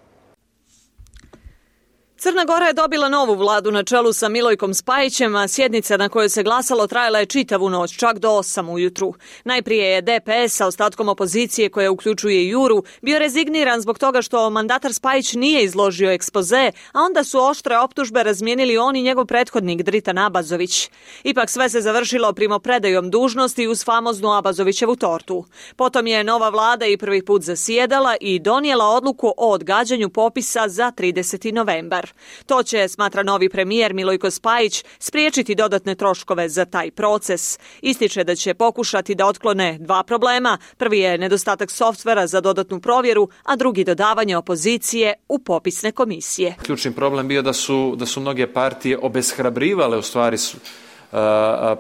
[2.23, 6.29] Crna Gora je dobila novu vladu na čelu sa Milojkom Spajićem, a sjednica na kojoj
[6.29, 9.15] se glasalo trajala je čitavu noć, čak do 8 ujutru.
[9.45, 14.95] Najprije je DPS sa ostatkom opozicije koja uključuje Juru bio rezigniran zbog toga što mandatar
[14.95, 20.13] Spajić nije izložio ekspoze, a onda su oštre optužbe razmijenili on i njegov prethodnik Drita
[20.13, 20.91] Nabazović.
[21.25, 25.45] Ipak sve se završilo primopredajom dužnosti uz famoznu Abazovićevu tortu.
[25.77, 30.93] Potom je nova vlada i prvi put zasjedala i donijela odluku o odgađanju popisa za
[30.97, 31.53] 30.
[31.53, 32.10] novembar.
[32.47, 37.59] To će, smatra novi premijer Milojko Spajić, spriječiti dodatne troškove za taj proces.
[37.83, 40.59] Ističe da će pokušati da otklone dva problema.
[40.77, 46.55] Prvi je nedostatak softvera za dodatnu provjeru, a drugi dodavanje opozicije u popisne komisije.
[46.63, 50.57] Ključni problem bio da su, da su mnoge partije obeshrabrivale u stvari su,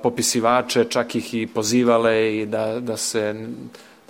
[0.02, 3.48] popisivače, čak ih i pozivale i da, da se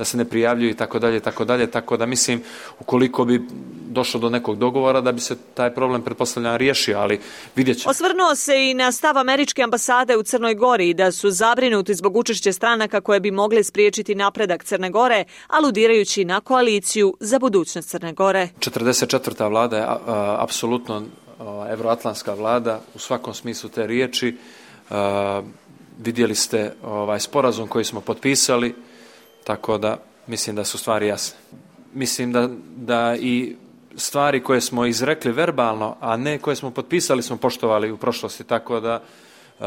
[0.01, 2.43] da se ne prijavljuju i tako dalje i tako dalje, tako da mislim
[2.81, 3.43] ukoliko bi
[3.89, 7.21] došlo do nekog dogovora da bi se taj problem pretpostavljam riješio, ali
[7.57, 7.91] vidjet ćemo.
[7.91, 12.53] Osvrnuo se i na stav američke ambasade u Crnoj Gori da su zabrinuti zbog učešće
[12.53, 18.49] stranaka koje bi mogle spriječiti napredak Crne Gore, aludirajući na koaliciju za budućnost Crne Gore.
[18.59, 19.49] 44.
[19.49, 19.85] vlada je
[20.39, 21.03] apsolutno
[21.71, 24.37] evroatlantska vlada u svakom smislu te riječi.
[24.91, 25.43] A,
[25.99, 28.75] vidjeli ste ovaj sporazum koji smo potpisali,
[29.45, 31.39] Tako da mislim da su stvari jasne.
[31.95, 33.57] Mislim da, da i
[33.97, 38.81] stvari koje smo izrekli verbalno, a ne koje smo potpisali, smo poštovali u prošlosti, tako
[38.81, 39.03] da
[39.61, 39.67] uh,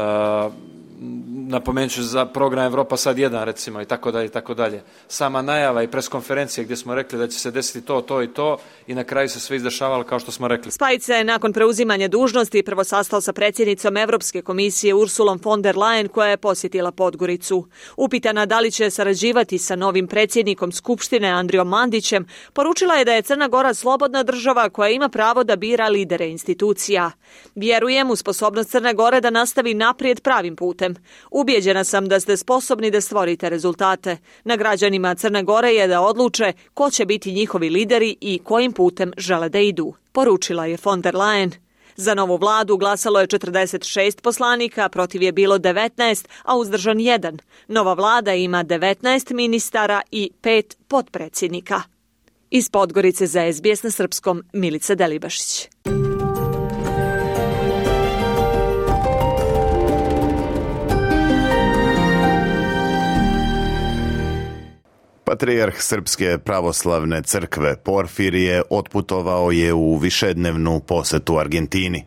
[1.48, 4.82] napomenut ću za program Evropa sad jedan recimo i tako dalje i tako dalje.
[5.08, 8.58] Sama najava i preskonferencija gdje smo rekli da će se desiti to, to i to
[8.86, 10.70] i na kraju se sve izdešavalo kao što smo rekli.
[10.70, 16.08] Spajić se nakon preuzimanja dužnosti prvo sastao sa predsjednicom Evropske komisije Ursulom von der Leyen
[16.08, 17.66] koja je posjetila Podgoricu.
[17.96, 23.22] Upitana da li će sarađivati sa novim predsjednikom Skupštine Andrijom Mandićem, poručila je da je
[23.22, 27.10] Crna Gora slobodna država koja ima pravo da bira lidere institucija.
[27.54, 30.83] Vjerujem u sposobnost Crne Gore da nastavi naprijed pravim putem.
[31.30, 34.16] Ubjeđena sam da ste sposobni da stvorite rezultate.
[34.44, 39.12] Na građanima Crne Gore je da odluče ko će biti njihovi lideri i kojim putem
[39.16, 41.50] žele da idu, poručila je von der Leyen.
[41.96, 47.38] Za novu vladu glasalo je 46 poslanika, protiv je bilo 19, a uzdržan jedan.
[47.68, 51.82] Nova vlada ima 19 ministara i 5 potpredsjednika.
[52.50, 55.68] Iz Podgorice za SBS na Srpskom, Milica Delibašić.
[65.24, 72.04] Patrijarh Srpske pravoslavne crkve Porfirije otputovao je u višednevnu posetu Argentini.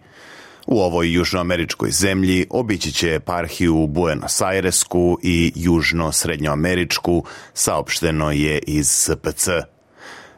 [0.67, 9.47] U ovoj južnoameričkoj zemlji obići će eparhiju Buenos Airesku i južno-srednjoameričku, saopšteno je iz SPC.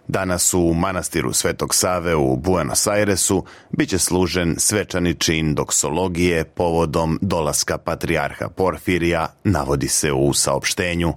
[0.08, 3.46] Danas u manastiru Svetog Save u Buenos Airesu
[3.78, 11.14] biće služen svečani čin doksologije povodom dolaska patrijarha Porfirija, navodi se u saopštenju.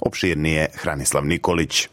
[0.00, 1.88] Opširnije Hranislav Nikolić.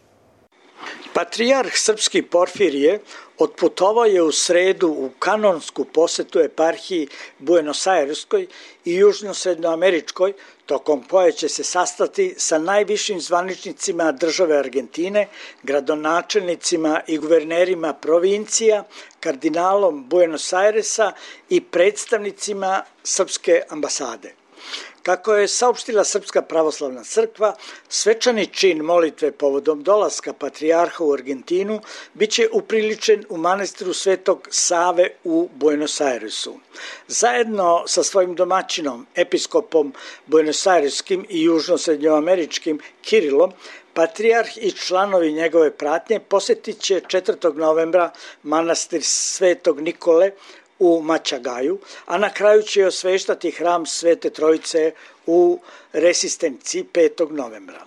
[1.13, 3.00] Patrijarh Srpski Porfirije
[3.38, 7.08] otputovao je u sredu u kanonsku posetu eparhiji
[7.39, 8.48] Buenos Aireskoj
[8.86, 10.34] i južno-srednjoameričkoj,
[10.66, 15.28] tokom koje će se sastati sa najvišim zvaničnicima države Argentine,
[15.63, 18.84] gradonačelnicima i guvernerima provincija,
[19.20, 21.12] kardinalom Buenos Airesa
[21.50, 24.34] i predstavnicima Srpske ambasade.
[25.04, 27.56] Kako je saopštila Srpska pravoslavna crkva,
[27.89, 31.82] svečani čin molitve povodom dolaska patrijarha u Argentinu
[32.13, 36.54] biće upriličen u manastiru Svetog Save u Buenos Airesu.
[37.08, 39.94] Zajedno sa svojim domaćinom, episkopom
[40.26, 43.52] Buenos Aireskim i južno-srednjoameričkim Kirilom,
[43.94, 47.56] Patrijarh i članovi njegove pratnje posetit će 4.
[47.56, 48.12] novembra
[48.44, 50.32] manastir Svetog Nikole
[50.84, 54.91] u Mačagaju, a na kraju će osveštati hram Svete Trojice
[55.26, 55.60] u
[55.93, 57.32] Resistenci 5.
[57.32, 57.86] novembra.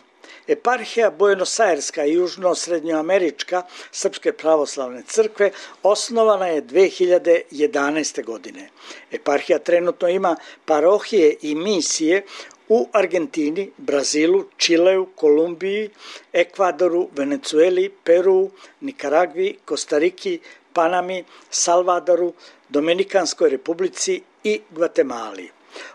[0.49, 5.51] Eparhija Buenos Airska i južno-srednjoamerička Srpske pravoslavne crkve
[5.83, 8.25] osnovana je 2011.
[8.25, 8.69] godine.
[9.13, 12.23] Eparhija trenutno ima parohije i misije
[12.69, 15.91] u Argentini, Brazilu, Čileu, Kolumbiji,
[16.33, 20.41] Ekvadoru, Venecueli, Peru, Nikaragvi, Kostariki,
[20.77, 22.33] Panami, Salvadoru,
[22.69, 25.51] Dominikanskoj republici i Gvatemali.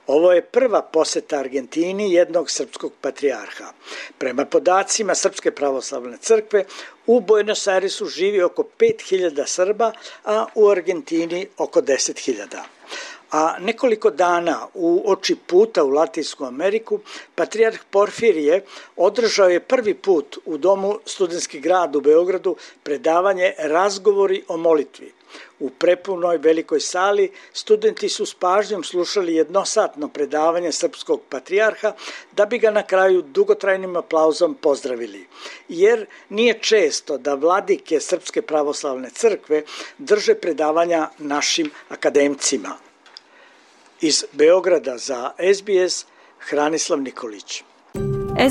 [0.08, 3.74] Ovo je prva poseta Argentini jednog srpskog patrijarha.
[4.18, 6.66] Prema podacima Srpske pravoslavne crkve,
[7.08, 9.92] u Buenos Airesu živi oko 5000 Srba,
[10.26, 12.62] a u Argentini oko 10.000.
[13.32, 17.00] a nekoliko dana u oči puta u Latinsku Ameriku,
[17.36, 18.64] Patrijarh Porfirije
[18.96, 25.14] održao je prvi put u Domu Studenski grad u Beogradu predavanje Razgovori o molitvi.
[25.60, 31.94] U prepunoj velikoj sali studenti su s pažnjom slušali jednosatno predavanje srpskog patrijarha
[32.32, 35.28] da bi ga na kraju dugotrajnim aplauzom pozdravili.
[35.70, 39.64] Jer nije često da vladike Srpske pravoslavne crkve
[39.98, 42.91] drže predavanja našim akademcima.
[44.04, 46.06] Iz Beograda za SBS
[46.40, 47.64] Hranislav Nikolić.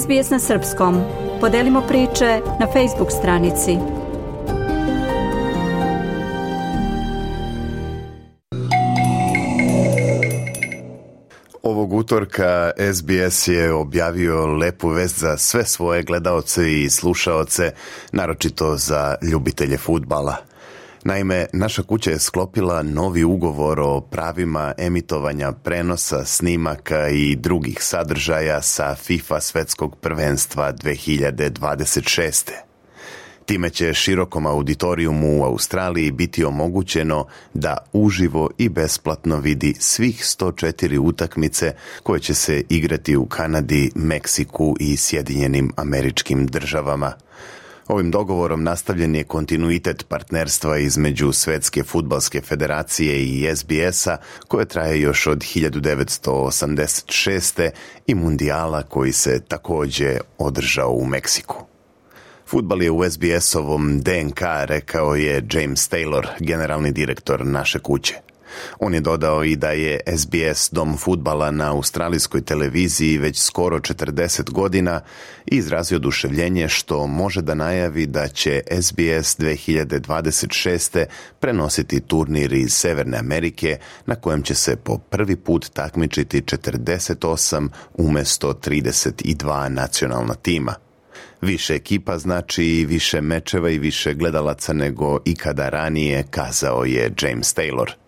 [0.01, 1.03] SBS na srpskom.
[1.41, 3.77] Podelimo priče na Facebook stranici.
[11.63, 17.73] Ovog utorka SBS je objavio lepu vest za sve svoje gledaoce i slušaoce,
[18.13, 20.50] naročito za ljubitelje futbala.
[21.05, 28.63] Naime, naša kuća je sklopila novi ugovor o pravima emitovanja prenosa, snimaka i drugih sadržaja
[28.63, 32.51] sa FIFA svetskog prvenstva 2026.
[33.47, 40.99] Time će širokom auditorijumu u Australiji biti omogućeno da uživo i besplatno vidi svih 104
[40.99, 47.13] utakmice koje će se igrati u Kanadi, Meksiku i Sjedinjenim američkim državama.
[47.91, 54.17] Ovim dogovorom nastavljen je kontinuitet partnerstva između Svetske futbalske federacije i SBS-a
[54.49, 57.71] koje traje još od 1986.
[58.07, 61.57] i mundijala koji se također održao u Meksiku.
[62.47, 68.30] Futbal je u SBS-ovom DNK, rekao je James Taylor, generalni direktor naše kuće.
[68.79, 74.51] On je dodao i da je SBS dom futbala na australijskoj televiziji već skoro 40
[74.51, 75.01] godina
[75.47, 81.05] i izrazio oduševljenje što može da najavi da će SBS 2026.
[81.41, 88.53] prenositi turnir iz Severne Amerike na kojem će se po prvi put takmičiti 48 umjesto
[88.53, 90.75] 32 nacionalna tima.
[91.41, 97.57] Više ekipa znači i više mečeva i više gledalaca nego ikada ranije, kazao je James
[97.57, 98.00] Taylor.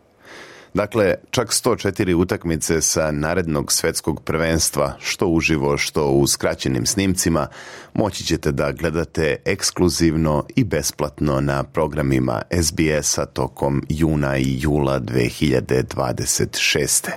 [0.74, 7.46] Dakle, čak 104 utakmice sa narednog svetskog prvenstva, što uživo, što u skraćenim snimcima,
[7.94, 17.11] moći ćete da gledate ekskluzivno i besplatno na programima SBS-a tokom juna i jula 2026.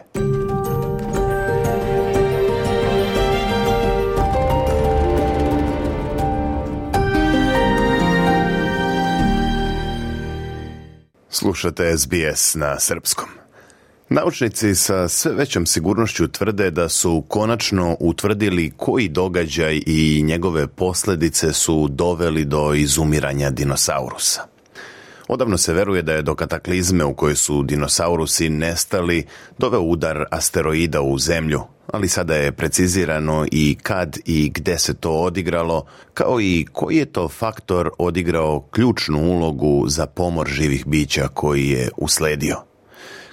[11.30, 13.45] Slušate SBS na srpskom.
[14.10, 21.54] Naučnici sa sve većom sigurnošću tvrde da su konačno utvrdili koji događaj i njegove posljedice
[21.54, 24.42] su doveli do izumiranja dinosaurusa.
[25.28, 29.26] Odavno se veruje da je do kataklizme u kojoj su dinosaurusi nestali
[29.58, 31.62] doveo udar asteroida u zemlju,
[31.94, 37.06] ali sada je precizirano i kad i gde se to odigralo, kao i koji je
[37.06, 42.75] to faktor odigrao ključnu ulogu za pomor živih bića koji je usledio.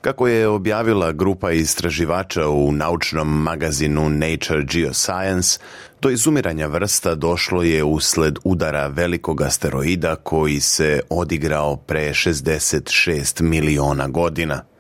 [0.02, 5.58] Kako je objavila grupa istraživača u naučnom magazinu Nature Geoscience,
[6.00, 14.08] do izumiranja vrsta došlo je usled udara velikog asteroida koji se odigrao pre 66 miliona
[14.08, 14.71] godina.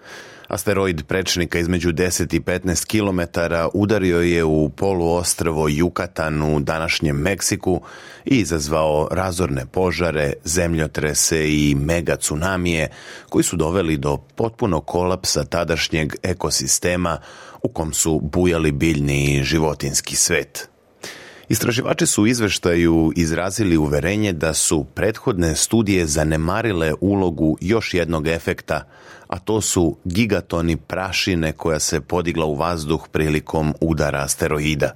[0.52, 3.20] Asteroid prečnika između 10 i 15 km
[3.74, 7.80] udario je u poluostrvo Jukatan u današnjem Meksiku
[8.24, 12.88] i izazvao razorne požare, zemljotrese i mega tsunamije
[13.28, 17.18] koji su doveli do potpunog kolapsa tadašnjeg ekosistema
[17.62, 20.68] u kom su bujali biljni i životinski svet.
[21.48, 28.88] Istraživači su u izveštaju izrazili uverenje da su prethodne studije zanemarile ulogu još jednog efekta,
[29.32, 34.92] a to su gigatoni prašine koja se podigla u vazduh prilikom udara asteroida.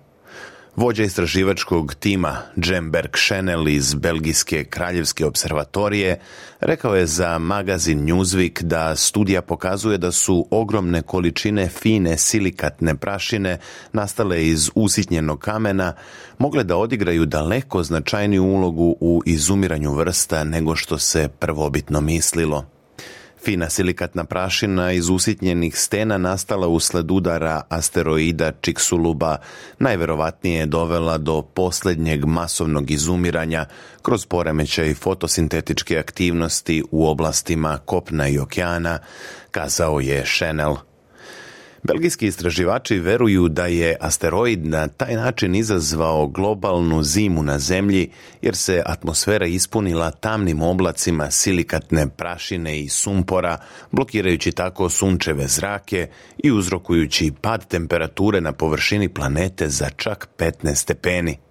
[0.77, 6.21] Vođa istraživačkog tima Jemberg Chanel iz Belgijske kraljevske observatorije
[6.61, 13.59] rekao je za magazin Newsweek da studija pokazuje da su ogromne količine fine silikatne prašine
[13.93, 15.93] nastale iz usitnjenog kamena
[16.39, 22.76] mogle da odigraju daleko značajniju ulogu u izumiranju vrsta nego što se prvobitno mislilo.
[23.47, 29.37] Fina silikatna prašina iz usitnjenih stena nastala usled udara asteroida Čiksuluba
[29.79, 33.65] najverovatnije je dovela do posljednjeg masovnog izumiranja
[34.03, 38.99] kroz poremećaj fotosintetičke aktivnosti u oblastima kopna i okeana,
[39.51, 40.77] kazao je Chanel.
[41.83, 48.11] Belgijski istraživači veruju da je asteroid na taj način izazvao globalnu zimu na Zemlji
[48.43, 53.59] jer se atmosfera ispunila tamnim oblacima silikatne prašine i sumpora,
[53.93, 56.09] blokirajući tako sunčeve zrake
[56.45, 61.46] i uzrokujući pad temperature na površini planete za čak 15 stepeni.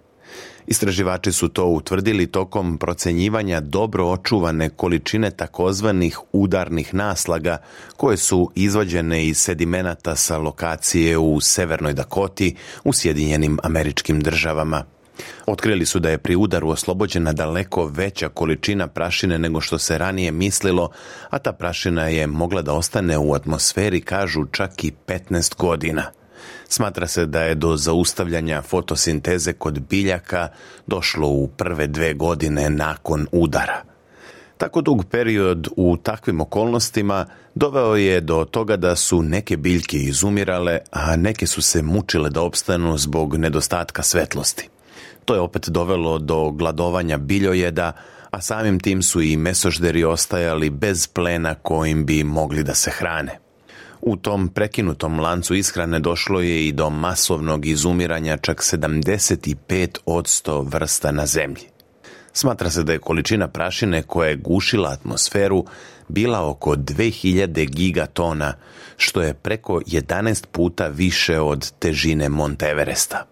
[0.66, 7.58] Istraživači su to utvrdili tokom procenjivanja dobro očuvane količine takozvanih udarnih naslaga
[7.96, 12.54] koje su izvađene iz sedimenata sa lokacije u Severnoj Dakoti
[12.84, 14.84] u Sjedinjenim američkim državama.
[15.46, 20.32] Otkrili su da je pri udaru oslobođena daleko veća količina prašine nego što se ranije
[20.32, 20.90] mislilo,
[21.30, 26.10] a ta prašina je mogla da ostane u atmosferi, kažu, čak i 15 godina.
[26.68, 30.48] Smatra se da je do zaustavljanja fotosinteze kod biljaka
[30.86, 33.82] došlo u prve dve godine nakon udara.
[34.58, 40.78] Tako dug period u takvim okolnostima doveo je do toga da su neke biljke izumirale,
[40.90, 44.68] a neke su se mučile da opstanu zbog nedostatka svetlosti.
[45.24, 47.92] To je opet dovelo do gladovanja biljojeda,
[48.30, 53.45] a samim tim su i mesožderi ostajali bez plena kojim bi mogli da se hrane.
[54.00, 61.12] U tom prekinutom lancu ishrane došlo je i do masovnog izumiranja čak 75 odsto vrsta
[61.12, 61.64] na zemlji.
[62.32, 65.64] Smatra se da je količina prašine koja je gušila atmosferu
[66.08, 68.54] bila oko 2000 gigatona,
[68.96, 73.26] što je preko 11 puta više od težine Monteveresta.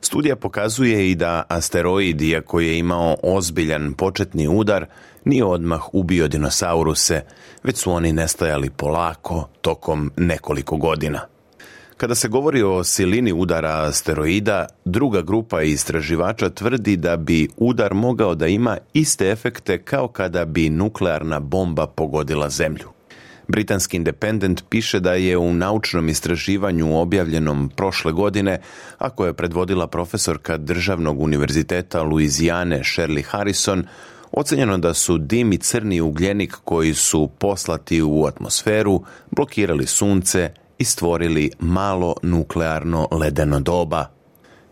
[0.00, 4.86] Studija pokazuje i da asteroid, iako je imao ozbiljan početni udar,
[5.28, 7.22] nije odmah ubio dinosauruse,
[7.62, 11.20] već su oni nestajali polako tokom nekoliko godina.
[11.96, 18.34] Kada se govori o silini udara asteroida, druga grupa istraživača tvrdi da bi udar mogao
[18.34, 22.88] da ima iste efekte kao kada bi nuklearna bomba pogodila zemlju.
[23.48, 28.60] Britanski Independent piše da je u naučnom istraživanju objavljenom prošle godine,
[28.98, 33.84] a koje je predvodila profesorka Državnog univerziteta Louisiane Shirley Harrison,
[34.32, 40.84] ocenjeno da su dim i crni ugljenik koji su poslati u atmosferu blokirali sunce i
[40.84, 44.18] stvorili malo nuklearno ledeno doba.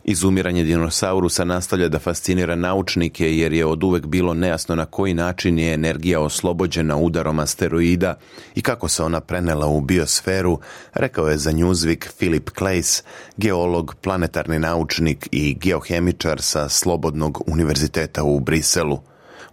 [0.09, 5.59] Izumiranje dinosaurusa nastavlja da fascinira naučnike jer je od uvek bilo nejasno na koji način
[5.59, 8.15] je energija oslobođena udarom asteroida
[8.55, 10.59] i kako se ona prenela u biosferu,
[10.95, 13.03] rekao je za Newsweek Philip Clays,
[13.37, 18.99] geolog, planetarni naučnik i geohemičar sa Slobodnog univerziteta u Briselu.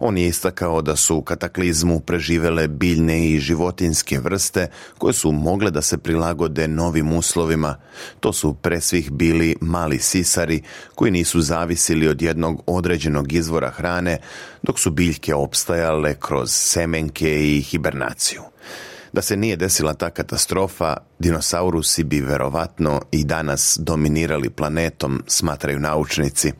[0.06, 4.66] On je istakao da su kataklizmu preživele biljne i životinske vrste
[4.98, 7.76] koje su mogle da se prilagode novim uslovima.
[8.20, 10.62] To su pre svih bili mali sisari
[10.94, 14.18] koji nisu zavisili od jednog određenog izvora hrane,
[14.62, 18.42] dok su biljke opstajale kroz semenke i hibernaciju.
[19.12, 26.52] Da se nije desila ta katastrofa, dinosaurusi bi verovatno i danas dominirali planetom, smatraju naučnici.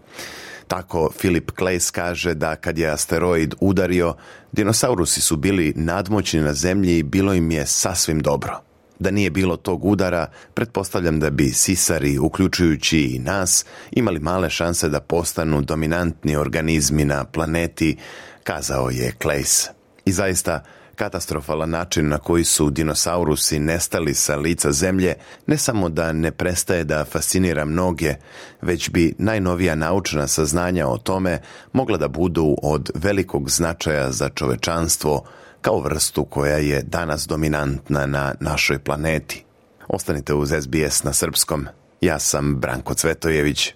[0.69, 4.15] Tako Philip Clays kaže da kad je asteroid udario,
[4.53, 8.61] dinosaurusi su bili nadmoćni na zemlji i bilo im je sasvim dobro.
[8.99, 14.89] Da nije bilo tog udara, pretpostavljam da bi sisari, uključujući i nas, imali male šanse
[14.89, 17.97] da postanu dominantni organizmi na planeti,
[18.45, 19.69] kazao je Clays.
[20.05, 20.65] I zaista,
[20.95, 25.15] Katastrofalan način na koji su dinosaurusi nestali sa lica zemlje
[25.47, 28.15] ne samo da ne prestaje da fascinira mnoge,
[28.63, 31.41] već bi najnovija naučna saznanja o tome
[31.73, 35.25] mogla da budu od velikog značaja za čovečanstvo
[35.61, 39.45] kao vrstu koja je danas dominantna na našoj planeti.
[39.89, 41.67] Ostanite uz SBS na srpskom.
[42.01, 43.75] Ja sam Branko Cvetojević.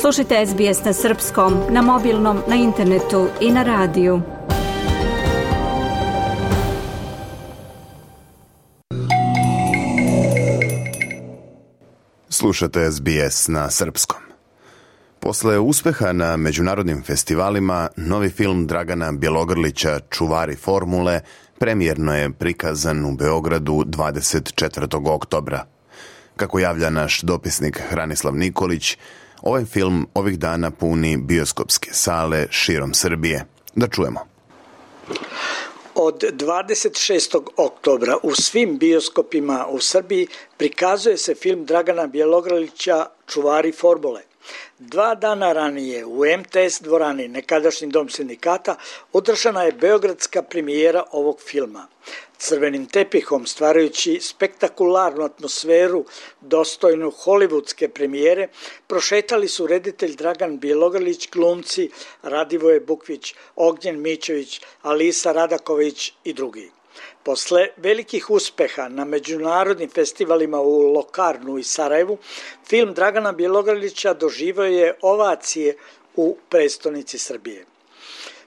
[0.00, 4.22] Slušajte SBS na srpskom, na mobilnom, na internetu i na radiju.
[12.44, 14.20] Slušate SBS na srpskom.
[15.20, 21.20] Posle uspeha na međunarodnim festivalima, novi film Dragana Bjelogrlića Čuvari formule
[21.58, 25.08] premijerno je prikazan u Beogradu 24.
[25.10, 25.64] oktobra.
[26.36, 28.96] Kako javlja naš dopisnik Hranislav Nikolić,
[29.42, 33.44] ovaj film ovih dana puni bioskopske sale širom Srbije.
[33.74, 34.20] Da čujemo.
[35.96, 37.40] Od 26.
[37.56, 40.26] oktobra u svim bioskopima u Srbiji
[40.56, 44.22] prikazuje se film Dragana Bjelogrlića Čuvari formule.
[44.78, 48.76] Dva dana ranije u MTS dvorani, nekadašnji dom sindikata,
[49.12, 51.86] održana je beogradska premijera ovog filma
[52.38, 56.04] crvenim tepihom stvarajući spektakularnu atmosferu
[56.40, 58.48] dostojnu hollywoodske premijere,
[58.86, 61.90] prošetali su reditelj Dragan Bjelogrlić, glumci
[62.22, 66.70] Radivoje Bukvić, Ognjen Mićević, Alisa Radaković i drugi.
[67.24, 72.18] Posle velikih uspeha na međunarodnim festivalima u Lokarnu i Sarajevu,
[72.66, 75.76] film Dragana Bjelogrlića doživao je ovacije
[76.16, 77.64] u prestonici Srbije.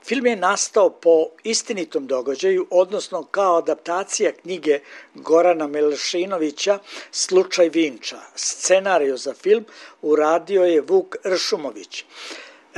[0.07, 4.80] Film je nastao po istinitom događaju, odnosno kao adaptacija knjige
[5.13, 6.80] Gorana Milšinovića
[7.11, 8.19] Slučaj Vinča.
[8.36, 9.65] Scenariju za film
[10.01, 12.05] uradio je Vuk Ršumović.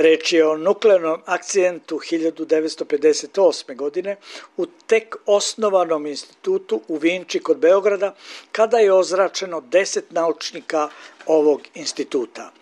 [0.00, 3.76] Reč je o nuklearnom akcidentu 1958.
[3.76, 4.16] godine
[4.56, 8.14] u tek osnovanom institutu u Vinči kod Beograda,
[8.52, 10.88] kada je ozračeno 10 naučnika
[11.26, 12.52] ovog instituta.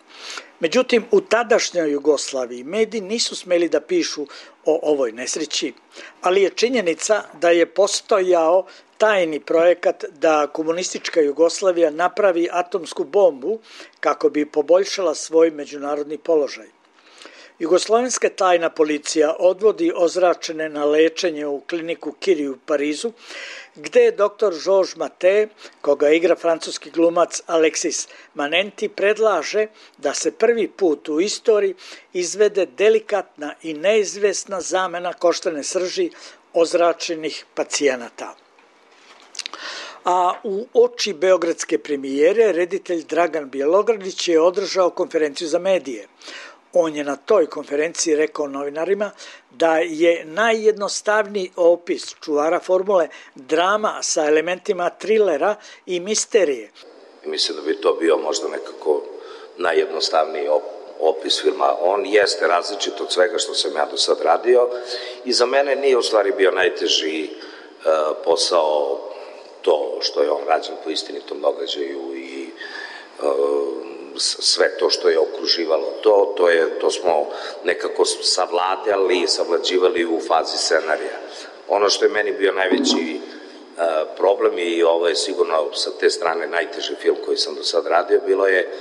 [0.59, 4.25] Međutim, u tadašnjoj Jugoslaviji mediji nisu smeli da pišu
[4.65, 5.73] o ovoj nesreći,
[6.21, 8.65] ali je činjenica da je postojao
[8.97, 13.59] tajni projekat da komunistička Jugoslavija napravi atomsku bombu
[13.99, 16.78] kako bi poboljšala svoj međunarodni položaj.
[17.59, 23.11] Jugoslovenska tajna policija odvodi ozračene na lečenje u kliniku Kiri u Parizu,
[23.75, 24.53] gde je dr.
[24.63, 25.47] Georges Mate,
[25.81, 31.75] koga igra francuski glumac Alexis Manenti, predlaže da se prvi put u istoriji
[32.13, 36.09] izvede delikatna i neizvesna zamena koštane srži
[36.53, 38.35] ozračenih pacijenata.
[40.05, 46.07] A u oči Beogradske premijere reditelj Dragan Bjelogradić je održao konferenciju za medije.
[46.73, 49.11] On je na toj konferenciji rekao novinarima
[49.51, 55.55] da je najjednostavniji opis čuvara formule drama sa elementima trilera
[55.85, 56.71] i misterije.
[57.25, 59.01] Mislim da bi to bio možda nekako
[59.57, 60.47] najjednostavniji
[60.99, 61.75] opis filma.
[61.81, 64.69] On jeste različit od svega što sam ja do sad radio
[65.25, 68.99] i za mene nije u stvari bio najteži uh, posao
[69.61, 72.49] to što je on rađen po istinitom događaju i
[73.21, 73.88] uh,
[74.19, 77.29] sve to što je okruživalo to, to, je, to smo
[77.63, 81.19] nekako savladali i savlađivali u fazi scenarija.
[81.67, 83.83] Ono što je meni bio najveći uh,
[84.17, 88.21] problem i ovo je sigurno sa te strane najteži film koji sam do sad radio,
[88.27, 88.71] bilo je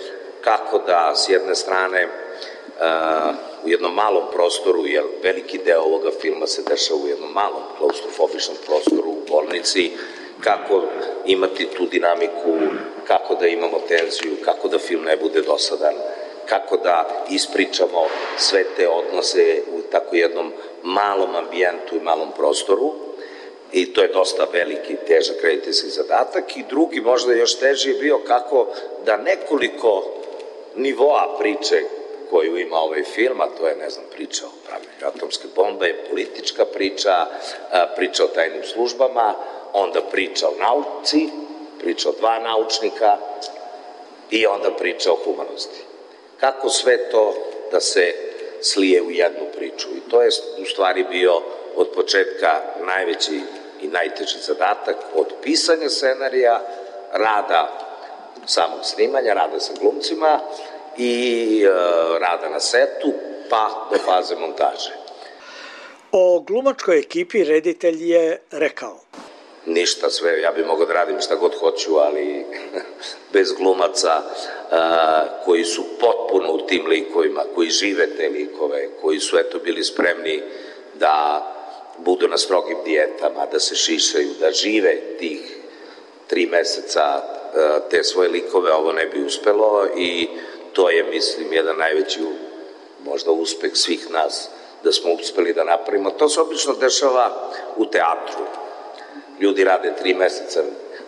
[0.40, 3.34] kako da s jedne strane uh,
[3.64, 8.56] u jednom malom prostoru, jer veliki deo ovoga filma se dešava u jednom malom klaustrofobičnom
[8.66, 9.92] prostoru u bolnici,
[10.40, 10.82] kako
[11.26, 12.58] imati tu dinamiku,
[13.06, 15.94] kako da imamo tenziju, kako da film ne bude dosadan,
[16.46, 22.94] kako da ispričamo sve te odnose u tako jednom malom ambijentu i malom prostoru.
[23.72, 26.56] I to je dosta veliki, težak rediteljski zadatak.
[26.56, 28.66] I drugi, možda još teži je bio kako
[29.04, 30.04] da nekoliko
[30.76, 31.82] nivoa priče
[32.30, 36.64] koju ima ovaj film, a to je, ne znam, priča o pravljenju atomske bombe, politička
[36.64, 37.26] priča,
[37.96, 39.34] priča o tajnim službama,
[39.72, 41.28] onda priča o nauci,
[41.78, 43.16] priča o dva naučnika
[44.30, 45.80] i onda priča o humanosti.
[46.40, 47.34] Kako sve to
[47.72, 48.14] da se
[48.60, 49.88] slije u jednu priču.
[49.96, 50.28] I to je
[50.62, 51.42] u stvari bio
[51.76, 53.40] od početka najveći
[53.82, 56.60] i najteži zadatak od pisanja scenarija,
[57.12, 57.68] rada
[58.46, 60.40] samog snimanja, rada sa glumcima
[60.96, 61.68] i e,
[62.18, 63.12] rada na setu,
[63.50, 64.92] pa do faze montaže.
[66.12, 69.00] O glumačkoj ekipi reditelj je rekao
[69.66, 72.44] ništa sve, ja bih mogao da radim šta god hoću, ali
[73.32, 74.22] bez glumaca
[74.70, 79.84] a, koji su potpuno u tim likovima, koji žive te likove, koji su eto bili
[79.84, 80.42] spremni
[80.94, 81.46] da
[81.98, 85.56] budu na strogim dijetama, da se šišaju, da žive tih
[86.26, 90.28] tri meseca a, te svoje likove, ovo ne bi uspelo i
[90.72, 92.20] to je, mislim, jedan najveći
[93.04, 94.48] možda uspeh svih nas
[94.84, 96.10] da smo uspeli da napravimo.
[96.10, 98.44] To se obično dešava u teatru
[99.40, 100.62] ljudi rade tri meseca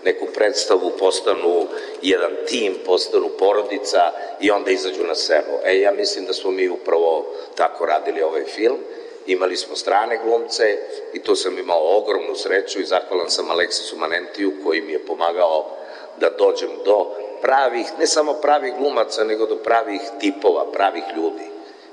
[0.05, 1.67] neku predstavu, postanu
[2.03, 5.59] jedan tim, postanu porodica i onda izađu na scenu.
[5.65, 8.79] E, ja mislim da smo mi upravo tako radili ovaj film.
[9.27, 10.79] Imali smo strane glumce
[11.13, 15.77] i to sam imao ogromnu sreću i zahvalan sam Aleksisu Manentiju koji mi je pomagao
[16.21, 17.07] da dođem do
[17.43, 21.45] pravih, ne samo pravih glumaca, nego do pravih tipova, pravih ljudi.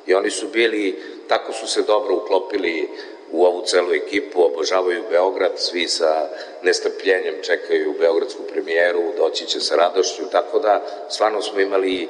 [0.05, 2.89] I oni su bili, tako su se dobro uklopili
[3.31, 6.29] u ovu celu ekipu, obožavaju Beograd, svi sa
[6.63, 12.07] nestrpljenjem čekaju Beogradsku premijeru, doći će sa radošću, tako da stvarno smo imali,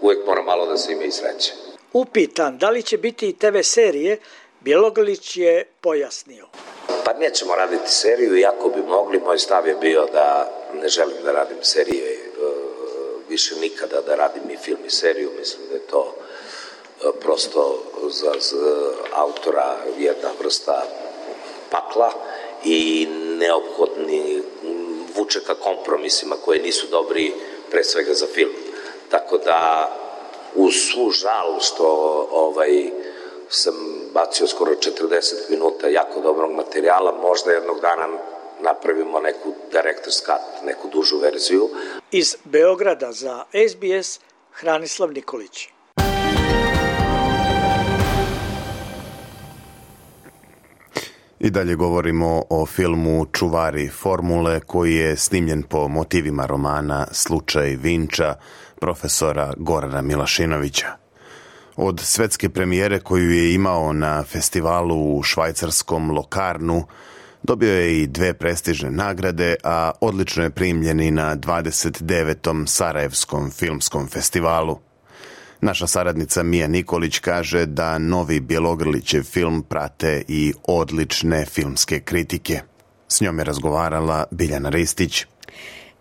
[0.00, 1.52] uvek mora malo da se ima i sreće.
[1.92, 4.18] Upitan da li će biti i TV serije,
[4.60, 6.46] Bjelogrlić je pojasnio.
[7.04, 11.32] Pa nećemo raditi seriju, iako bi mogli, moj stav je bio da ne želim da
[11.32, 12.18] radim serije, e,
[13.28, 16.14] više nikada da radim i film i seriju, mislim da je to
[17.20, 20.82] prosto za, za autora jedna vrsta
[21.70, 22.12] pakla
[22.64, 24.42] i neophodni
[25.16, 27.32] vuče ka kompromisima koji nisu dobri
[27.70, 28.52] pre svega za film.
[29.10, 29.90] Tako da
[30.54, 31.86] uz svu žal što
[32.30, 32.90] ovaj,
[33.48, 33.74] sam
[34.14, 38.08] bacio skoro 40 minuta jako dobrog materijala, možda jednog dana
[38.60, 41.68] napravimo neku director's cut, neku dužu verziju.
[42.10, 44.20] Iz Beograda za SBS
[44.52, 45.68] Hranislav Nikolić.
[51.40, 58.34] I dalje govorimo o filmu Čuvari formule koji je snimljen po motivima romana Slučaj Vinča
[58.80, 60.86] profesora Gorana Milašinovića.
[61.76, 66.86] Od svetske premijere koju je imao na festivalu u švajcarskom Lokarnu,
[67.42, 72.66] dobio je i dve prestižne nagrade, a odlično je primljen i na 29.
[72.66, 74.78] Sarajevskom filmskom festivalu.
[75.62, 82.60] Naša saradnica Mija Nikolić kaže da novi Bjelogrlićev film prate i odlične filmske kritike.
[83.08, 85.26] S njom je razgovarala Biljana Ristić.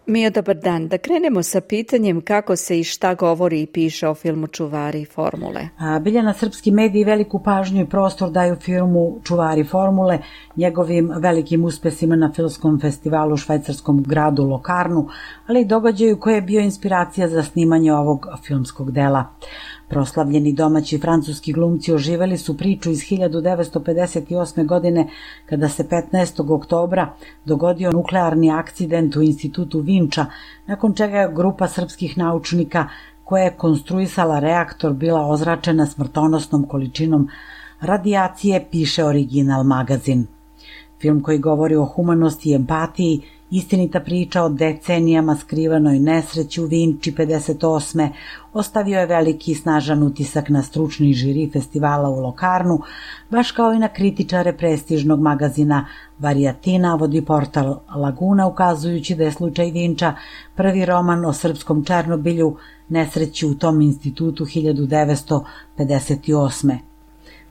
[0.09, 0.87] Mio, dobar dan.
[0.87, 5.67] Da krenemo sa pitanjem kako se i šta govori i piše o filmu Čuvari formule.
[5.77, 10.19] A, Biljana srpski mediji veliku pažnju i prostor daju filmu Čuvari formule,
[10.55, 15.07] njegovim velikim uspesima na filmskom festivalu u švajcarskom gradu Lokarnu,
[15.47, 19.25] ali i događaju koje je bio inspiracija za snimanje ovog filmskog dela.
[19.89, 24.65] Proslavljeni domaći francuski glumci oživeli su priču iz 1958.
[24.65, 25.07] godine
[25.45, 26.53] kada se 15.
[26.53, 27.13] oktobra
[27.45, 30.25] dogodio nuklearni akcident u institutu Vinča,
[30.67, 32.87] nakon čega je grupa srpskih naučnika
[33.23, 37.27] koja je konstruisala reaktor bila ozračena smrtonosnom količinom
[37.81, 40.27] radijacije, piše original magazin.
[41.01, 43.21] Film koji govori o humanosti i empatiji
[43.51, 48.09] Istinita priča o decenijama skrivanoj nesreći u Vinči 58.
[48.53, 52.81] ostavio je veliki i snažan utisak na stručni žiri festivala u Lokarnu,
[53.29, 55.85] baš kao i na kritičare prestižnog magazina
[56.19, 60.13] Varijatina, vodi portal Laguna, ukazujući da je slučaj Vinča
[60.55, 62.55] prvi roman o srpskom Černobilju
[62.89, 66.77] nesreći u tom institutu 1958.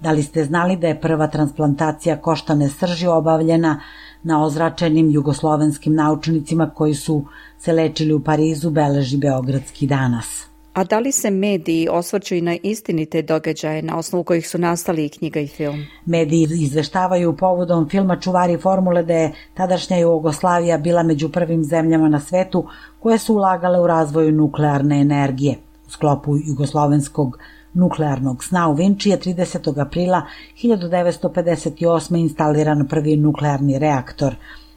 [0.01, 3.80] Da li ste znali da je prva transplantacija koštane srži obavljena
[4.22, 7.24] na ozračenim jugoslovenskim naučnicima koji su
[7.58, 10.48] se lečili u Parizu, beleži Beogradski danas.
[10.78, 15.04] A da li se mediji osvrću i na istinite događaje na osnovu kojih su nastali
[15.04, 15.86] i knjiga i film?
[16.06, 22.20] Mediji izveštavaju povodom filma Čuvari formule da je tadašnja Jugoslavija bila među prvim zemljama na
[22.20, 22.66] svetu
[23.00, 25.56] koje su ulagale u razvoju nuklearne energije.
[25.86, 27.38] U sklopu jugoslovenskog
[27.74, 29.80] nuklearnog sna u Vinči je 30.
[29.80, 30.22] aprila
[30.62, 32.16] 1958.
[32.20, 34.34] instaliran prvi nuklearni reaktor.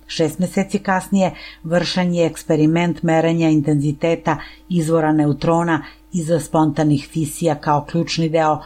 [0.07, 1.31] Šest meseci kasnije
[1.63, 4.37] vršen je eksperiment merenja intenziteta
[4.69, 5.83] izvora neutrona
[6.13, 8.59] iz spontanih fisija kao ključni deo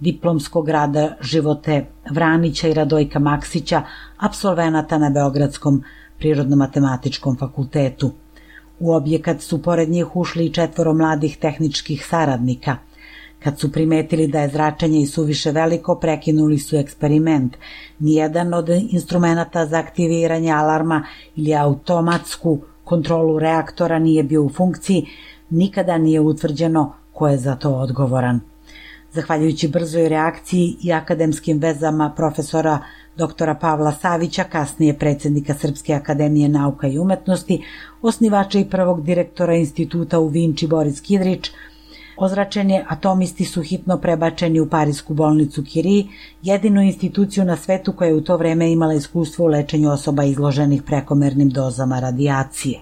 [0.00, 3.82] diplomskog rada Živote Vranića i Radojka Maksića,
[4.18, 5.82] absolvenata na Beogradskom
[6.18, 8.12] prirodno-matematičkom fakultetu.
[8.80, 12.76] U objekat su pored njih ušli i četvoro mladih tehničkih saradnika–
[13.44, 17.56] Kad su primetili da je zračenje i suviše veliko, prekinuli su eksperiment.
[17.98, 21.04] Nijedan od instrumenta za aktiviranje alarma
[21.36, 25.06] ili automatsku kontrolu reaktora nije bio u funkciji,
[25.50, 28.40] nikada nije utvrđeno ko je za to odgovoran.
[29.12, 32.78] Zahvaljujući brzoj reakciji i akademskim vezama profesora
[33.16, 37.64] doktora Pavla Savića, kasnije predsednika Srpske akademije nauka i umetnosti,
[38.02, 41.50] osnivača i prvog direktora instituta u Vinči Boris Kidrić,
[42.22, 46.04] Ozračeni atomisti su hitno prebačeni u Parisku bolnicu Curie,
[46.42, 50.82] jedinu instituciju na svetu koja je u to vreme imala iskustvo u lečenju osoba izloženih
[50.82, 52.80] prekomernim dozama radijacije.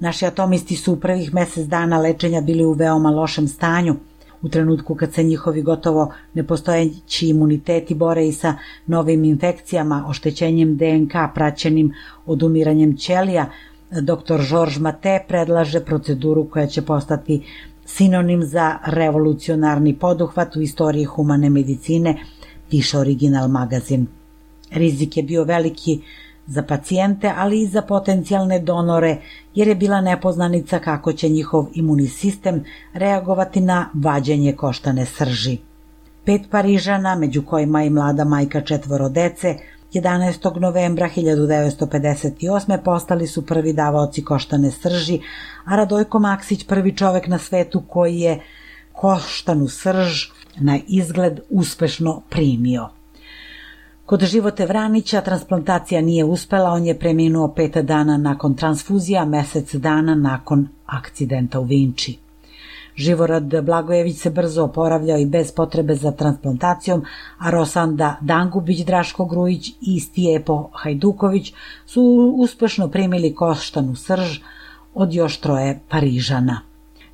[0.00, 3.96] Naši atomisti su u prvih mesec dana lečenja bili u veoma lošem stanju,
[4.42, 8.54] u trenutku kad se njihovi gotovo nepostojeći imuniteti bore i sa
[8.86, 11.92] novim infekcijama, oštećenjem DNK praćenim
[12.26, 13.50] odumiranjem ćelija,
[13.90, 14.40] dr.
[14.48, 17.42] Georges Mate predlaže proceduru koja će postati
[17.86, 22.16] sinonim za revolucionarni poduhvat u istoriji humane medicine,
[22.70, 24.06] piše original magazin.
[24.70, 26.00] Rizik je bio veliki
[26.46, 29.16] za pacijente, ali i za potencijalne donore,
[29.54, 32.64] jer je bila nepoznanica kako će njihov imunni sistem
[32.94, 35.58] reagovati na vađenje koštane srži.
[36.24, 39.56] Pet Parižana, među kojima i mlada majka četvoro dece,
[39.92, 40.60] 11.
[40.60, 42.82] novembra 1958.
[42.84, 45.20] postali su prvi davaoci koštane srži,
[45.64, 48.40] a Radojko Maksić prvi čovek na svetu koji je
[48.92, 50.24] koštanu srž
[50.60, 52.88] na izgled uspešno primio.
[54.06, 60.14] Kod Živote Vranića transplantacija nije uspela, on je preminuo pet dana nakon transfuzija, mesec dana
[60.14, 62.25] nakon akcidenta u Vinči.
[62.96, 67.04] Živorad Blagojević se brzo oporavljao i bez potrebe za transplantacijom,
[67.38, 71.52] a Rosanda Dangubić, Draško Grujić i Stijepo Hajduković
[71.86, 74.38] su uspešno primili koštanu srž
[74.94, 76.60] od još troje Parižana.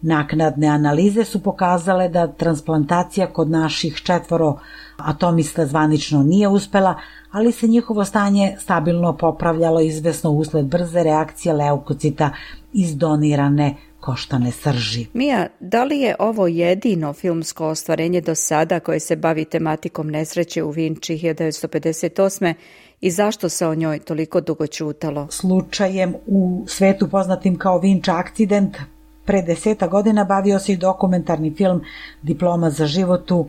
[0.03, 4.59] Naknadne analize su pokazale da transplantacija kod naših četvoro
[4.97, 6.95] atomista zvanično nije uspela,
[7.30, 12.30] ali se njihovo stanje stabilno popravljalo izvesno usled brze reakcije leukocita
[12.72, 15.07] iz donirane koštane srži.
[15.12, 20.62] Mija, da li je ovo jedino filmsko ostvarenje do sada koje se bavi tematikom nesreće
[20.62, 22.55] u Vinči 1958
[23.00, 25.26] i zašto se o njoj toliko dugo čutalo?
[25.30, 28.76] Slučajem u svetu poznatim kao Vinča akcident
[29.24, 31.80] pre deseta godina bavio se i dokumentarni film
[32.22, 33.48] Diploma za životu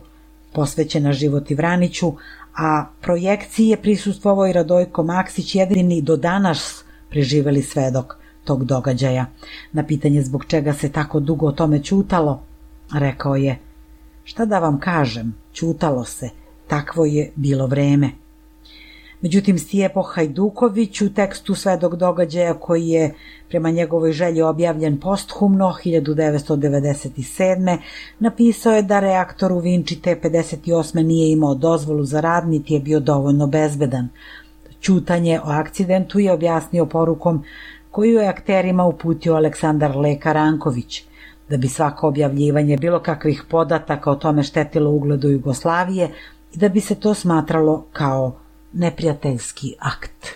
[0.52, 2.12] posvećena životi Vraniću,
[2.56, 9.26] a projekciji je prisustvovao i Radojko Maksić, jedini do danas preživeli svedok tog događaja.
[9.72, 12.42] Na pitanje zbog čega se tako dugo o tome čutalo,
[12.94, 13.58] rekao je,
[14.24, 16.28] šta da vam kažem, čutalo se,
[16.66, 18.10] takvo je bilo vreme.
[19.24, 23.14] Međutim, Stijepo Hajduković u tekstu svedog događaja koji je
[23.48, 27.78] prema njegovoj želji objavljen posthumno 1997.
[28.18, 33.00] napisao je da reaktor u Vinči T-58 nije imao dozvolu za rad niti je bio
[33.00, 34.08] dovoljno bezbedan.
[34.80, 37.44] Čutanje o akcidentu je objasnio porukom
[37.94, 41.02] koju je akterima uputio Aleksandar Leka Ranković.
[41.48, 46.08] Da bi svako objavljivanje bilo kakvih podataka o tome štetilo ugledu Jugoslavije
[46.54, 48.36] i da bi se to smatralo kao
[48.72, 50.26] neprijateljski akt.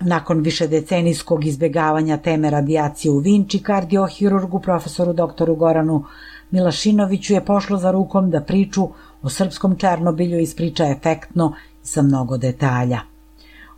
[0.00, 6.04] Nakon višedecenijskog izbegavanja teme radijacije u Vinči, kardiohirurgu profesoru doktoru Goranu
[6.50, 8.88] Milašinoviću je pošlo za rukom da priču
[9.22, 11.52] o srpskom Černobilju ispriča efektno
[11.84, 13.17] i sa mnogo detalja.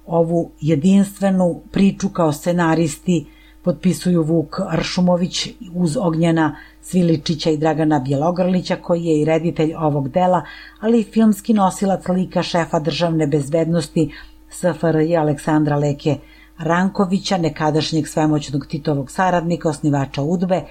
[0.07, 3.27] Ovu jedinstvenu priču kao scenaristi
[3.63, 10.43] potpisuju Vuk Ršumović uz Ognjena Sviličića i Dragana Bjelogrlića koji je i reditelj ovog dela,
[10.81, 14.13] ali i filmski nosilac lika šefa državne bezbednosti
[14.51, 16.17] SFRJ Aleksandra Leke
[16.59, 20.63] Rankovića, nekadašnjeg svemoćnog Titovog saradnika, osnivača Udbe,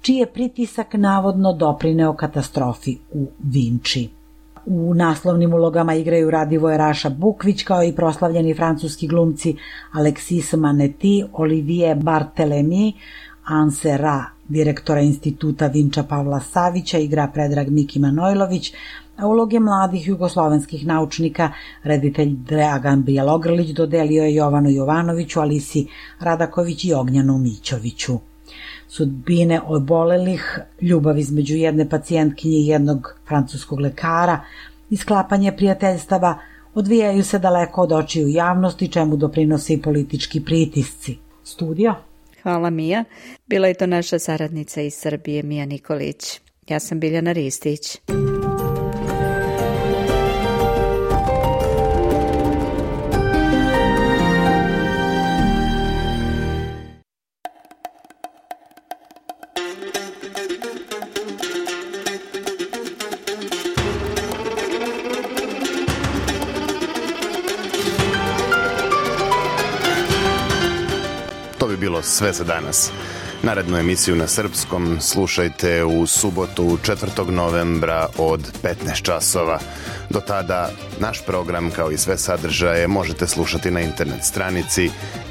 [0.00, 4.08] čiji je pritisak navodno doprineo katastrofi u Vinči.
[4.66, 9.56] U naslovnim ulogama igraju Radivoje Raša Bukvić kao i proslavljeni francuski glumci
[9.92, 12.92] Alexis Maneti, Olivier Barthelemy,
[13.44, 18.72] Anse Ra, direktora instituta Vinča Pavla Savića, igra Predrag Miki Manojlović,
[19.16, 21.50] a uloge mladih jugoslovenskih naučnika
[21.82, 25.86] reditelj Dragan Bijelogrlić dodelio je Jovanu Jovanoviću, Alisi
[26.20, 28.18] Radaković i Ognjanu Mićoviću.
[28.88, 34.40] Sudbine obolelih, ljubav između jedne pacijentkinje i jednog francuskog lekara
[34.90, 36.38] i sklapanje prijateljstava
[36.74, 41.16] odvijaju se daleko od očiju javnosti, čemu doprinose i politički pritisci.
[41.44, 41.94] Studio
[42.42, 43.04] Hvala Mija.
[43.46, 46.40] Bila je to naša saradnica iz Srbije, Mija Nikolić.
[46.68, 47.98] Ja sam Biljana Ristić.
[72.16, 72.90] Sve za danas.
[73.42, 77.30] Narednu emisiju na srpskom slušajte u subotu 4.
[77.30, 79.58] novembra od 15 časova.
[80.10, 84.90] Do tada naš program kao i sve sadržaje možete slušati na internet stranici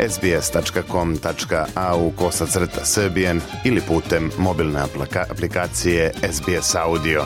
[0.09, 4.81] sbs.com.au kosacrta srbijen ili putem mobilne
[5.29, 7.25] aplikacije SBS Audio.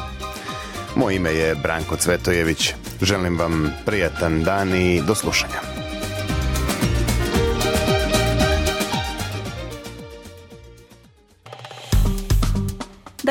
[0.95, 2.73] Moje ime je Branko Cvetojević.
[3.01, 5.78] Želim vam prijatan dan i do slušanja.